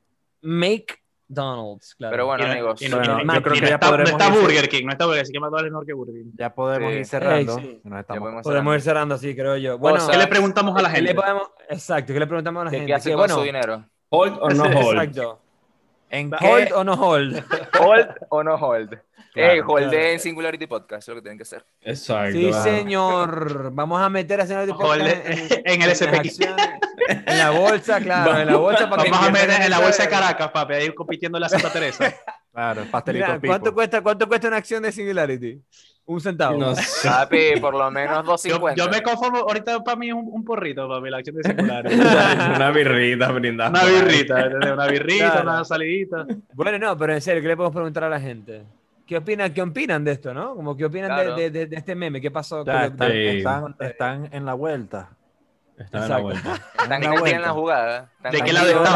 [0.47, 2.12] McDonald's, claro.
[2.12, 3.74] Pero bueno, no- amigos, y no- Bueno, y no- yo creo y que no ya
[3.74, 4.40] está, no podremos está irse.
[4.40, 6.30] Burger King, no está Burger King, así que McDonald's es mejor que Burger King.
[6.38, 6.99] Ya podemos Sí.
[6.99, 7.59] ir cerrando.
[7.59, 7.80] Ey, sí.
[7.84, 9.78] nos estamos- podemos Podemos ir cerrando así, creo yo.
[9.78, 11.22] Bueno, sea, ¿Qué le preguntamos a la ¿qué le gente?
[11.22, 12.86] podemos- exacto, ¿qué le preguntamos a la ¿de gente?
[12.90, 13.84] qué hace Que, con bueno, su dinero?
[14.11, 14.62] Hold or no
[14.94, 14.99] hold.
[15.03, 15.40] Exacto.
[16.11, 16.74] ¿En ¿Hold qué?
[16.74, 17.44] o no hold?
[17.80, 18.98] ¿Hold o no hold?
[19.32, 20.07] Claro, eh, hold claro.
[20.07, 21.64] en Singularity Podcast, es lo que tienen que hacer.
[21.82, 22.38] Exacto.
[22.38, 23.70] Sí, señor.
[23.72, 25.07] Vamos a meter a señor de Hold
[25.64, 26.18] en el las SP500.
[26.18, 26.66] acciones.
[27.09, 30.04] En la bolsa, claro, en la bolsa para que Vamos a meter en la bolsa
[30.04, 30.09] de.
[30.09, 32.14] Caracas, papi, a ir compitiendo en la Santa Teresa.
[32.52, 33.40] Claro, el pastelito Mira.
[33.40, 35.62] ¿cuánto cuesta, ¿Cuánto cuesta una acción de Singularity?
[36.07, 36.57] Un centavo.
[36.59, 37.09] No sé.
[37.09, 38.82] Papi, por lo menos Yo, 250.
[38.84, 41.84] yo me conformo, ahorita para mí es un, un porrito, papi, la acción de circular.
[42.57, 43.70] Una birrita brindada.
[43.70, 44.34] Una birrita,
[44.72, 45.50] una birrita, Claro.
[45.50, 46.26] una salidita.
[46.54, 48.62] Bueno, no, pero en serio, ¿qué le podemos preguntar a la gente?
[49.04, 50.54] ¿Qué opinan, qué opinan de esto, no?
[50.57, 51.36] Como qué opinan de- Claro.
[51.36, 52.64] de, de- de este meme, ¿qué pasó?
[52.64, 53.26] Ya, con lo- están, Sí.
[53.38, 55.11] están, están en la vuelta.
[55.78, 56.54] Está en la vuelta.
[56.82, 57.38] Están vuelta.
[57.40, 58.11] la jugada.
[58.16, 58.92] Están ¿De qué lado en estamos?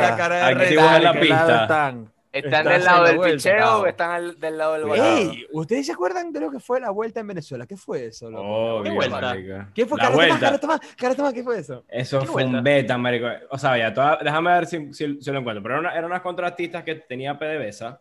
[0.00, 0.34] la cara.
[0.36, 1.62] de en la ¿De qué lado pista.
[1.62, 2.11] están?
[2.32, 3.36] Están del lado del vuelta.
[3.36, 5.06] picheo o están al- del lado del balón.
[5.06, 7.66] Ey, ¿ustedes se acuerdan de lo que fue la vuelta en Venezuela?
[7.66, 8.30] ¿Qué fue eso?
[8.30, 8.42] loco?
[8.42, 9.20] Obvio, ¿Qué vuelta?
[9.20, 9.70] marica.
[9.74, 9.98] ¿Qué fue?
[9.98, 10.46] La Cara, toma, vuelta.
[10.46, 11.84] cara, toma, cara, toma, ¿qué fue eso?
[11.88, 12.58] Eso ¿Qué fue vuelta?
[12.58, 13.26] un beta, marico.
[13.50, 15.62] O sea, ya, toda- déjame ver si, si- si lo encuentro.
[15.62, 18.00] Pero era una- eran unas contratistas que tenía PDVSA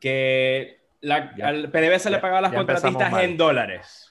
[0.00, 4.08] que la, Ya- al PDVSA le ya- pagaba a las contratistas en dólares.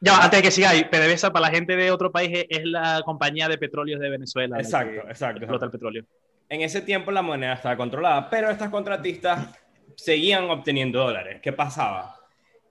[0.00, 3.02] Ya, antes de que siga ahí, PDVSA para la gente de otro país es, la
[3.04, 4.56] compañía de petróleos de Venezuela.
[4.56, 5.38] la Exacto, que exacto.
[5.40, 6.04] Explota el petróleo.
[6.48, 9.48] En ese tiempo la moneda estaba controlada, pero estas contratistas
[9.96, 11.40] seguían obteniendo dólares.
[11.42, 12.16] ¿Qué pasaba?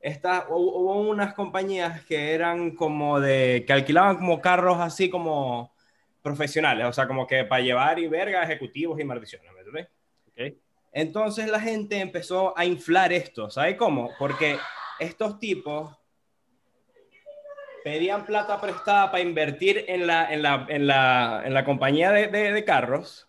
[0.01, 5.73] Esta, hubo, unas compañías que eran como de, que alquilaban como carros así como
[6.21, 9.87] profesionales, o sea, como que para llevar y verga ejecutivos y maldiciones, ¿me entiendes?
[10.91, 14.09] Entonces la gente empezó a inflar esto, ¿sabe cómo?
[14.17, 14.57] Porque
[14.99, 15.95] estos tipos
[17.83, 22.27] pedían plata prestada para invertir en la, en la, en la, en la compañía de,
[22.27, 23.26] de- de carros,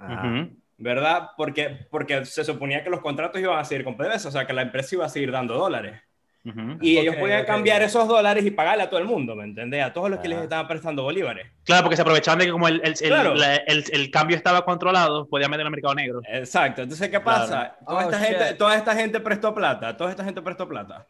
[0.00, 0.48] Ajá.
[0.78, 1.30] ¿verdad?
[1.36, 4.52] Porque, porque se suponía que los contratos iban a seguir con PDVSA, o sea, que
[4.54, 6.00] la empresa iba a seguir dando dólares.
[6.42, 6.78] Ujú.
[6.80, 7.46] Y ellos podían ok.
[7.46, 9.84] cambiar esos dólares y pagarle a todo el mundo, ¿me entendés?
[9.84, 11.48] A todos los que les estaban prestando bolívares.
[11.64, 13.34] Claro, porque se aprovechaban de que como el, el, el- Claro.
[13.34, 16.22] la- el- el cambio estaba controlado, podían meter al mercado negro.
[16.26, 16.80] Exacto.
[16.80, 17.76] Entonces, ¿qué pasa?
[17.86, 18.28] Toda, Oh, esta shit.
[18.38, 21.06] gente, toda esta gente prestó plata, toda esta gente prestó plata.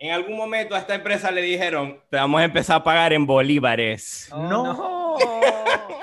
[0.00, 3.24] En algún momento a esta empresa le dijeron, te vamos a empezar a pagar en
[3.24, 4.28] bolívares.
[4.32, 4.72] Oh, No.
[4.80, 5.18] Oh,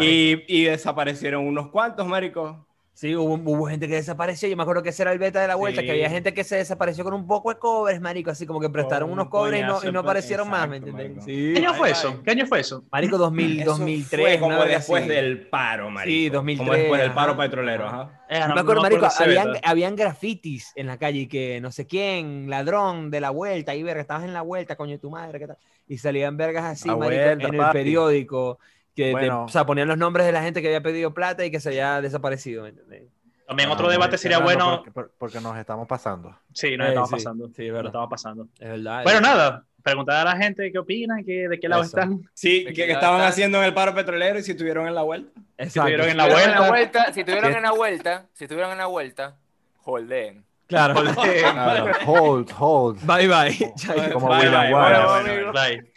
[0.00, 0.44] Sí.
[0.48, 2.66] Y, y desaparecieron unos cuantos, marico.
[2.96, 4.48] Sí, hubo, hubo gente que desapareció.
[4.48, 5.86] Yo me acuerdo que ese era el beta de la vuelta, Sí.
[5.88, 8.70] que había gente que se desapareció con un poco de cobres, marico, así como que
[8.70, 11.24] prestaron Con unos un cobres y no, y aparecieron más, ¿me entiendes?
[11.24, 11.54] Sí.
[11.54, 12.22] ¿Qué año fue eso?
[12.22, 12.84] ¿Qué año fue eso?
[12.92, 14.24] Marico, 2000, Eso 2003.
[14.24, 15.10] Fue como después así.
[15.12, 16.08] del paro, marico.
[16.14, 17.42] Sí, Como 2003, después del paro ajá.
[17.42, 18.22] petrolero, ajá.
[18.30, 21.72] Eh, no- me acuerdo, no marico, habían, habían grafitis en la calle y que no
[21.72, 25.40] sé quién, ladrón de la vuelta, ahí verga, estabas en la vuelta, coño, tu madre,
[25.40, 25.58] ¿qué tal?
[25.88, 27.72] Y salían vergas así, La marico, vuelta, en el papi.
[27.72, 28.60] periódico,
[28.94, 29.44] que de- Bueno.
[29.44, 31.70] o sea, ponían los nombres de la gente que había pedido plata y que se
[31.70, 33.04] había desaparecido, ¿me entiendes?
[33.46, 34.76] También otro debate marico, sería bueno.
[34.76, 36.34] Porque, por- porque nos estamos pasando.
[36.52, 37.46] Sí, nos Eh, estamos sí, pasando.
[37.48, 37.88] sí, es Nos verdad.
[37.90, 38.48] estamos pasando.
[38.58, 39.02] Es verdad.
[39.02, 39.64] Bueno, es- nada.
[39.82, 41.90] Preguntar a la gente qué opinan, qué, de qué lado Eso.
[41.98, 42.22] están.
[42.32, 43.28] Sí, De que ya estaban están.
[43.30, 45.38] haciendo en el paro petrolero y si estuvieron en la vuelta.
[45.58, 45.90] Exacto.
[45.90, 46.30] estuvieron en la Si
[46.70, 47.12] vuelta.
[47.12, 49.36] si estuvieron en la vuelta, si estuvieron en la vuelta,
[49.84, 50.44] holdeen.
[50.66, 50.94] Claro.
[50.94, 52.98] Claro, hold, hold.
[53.04, 53.74] Bye bye.
[54.14, 55.90] Como Bye, bye, bye, Bye.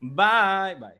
[0.00, 0.99] Bye, bye.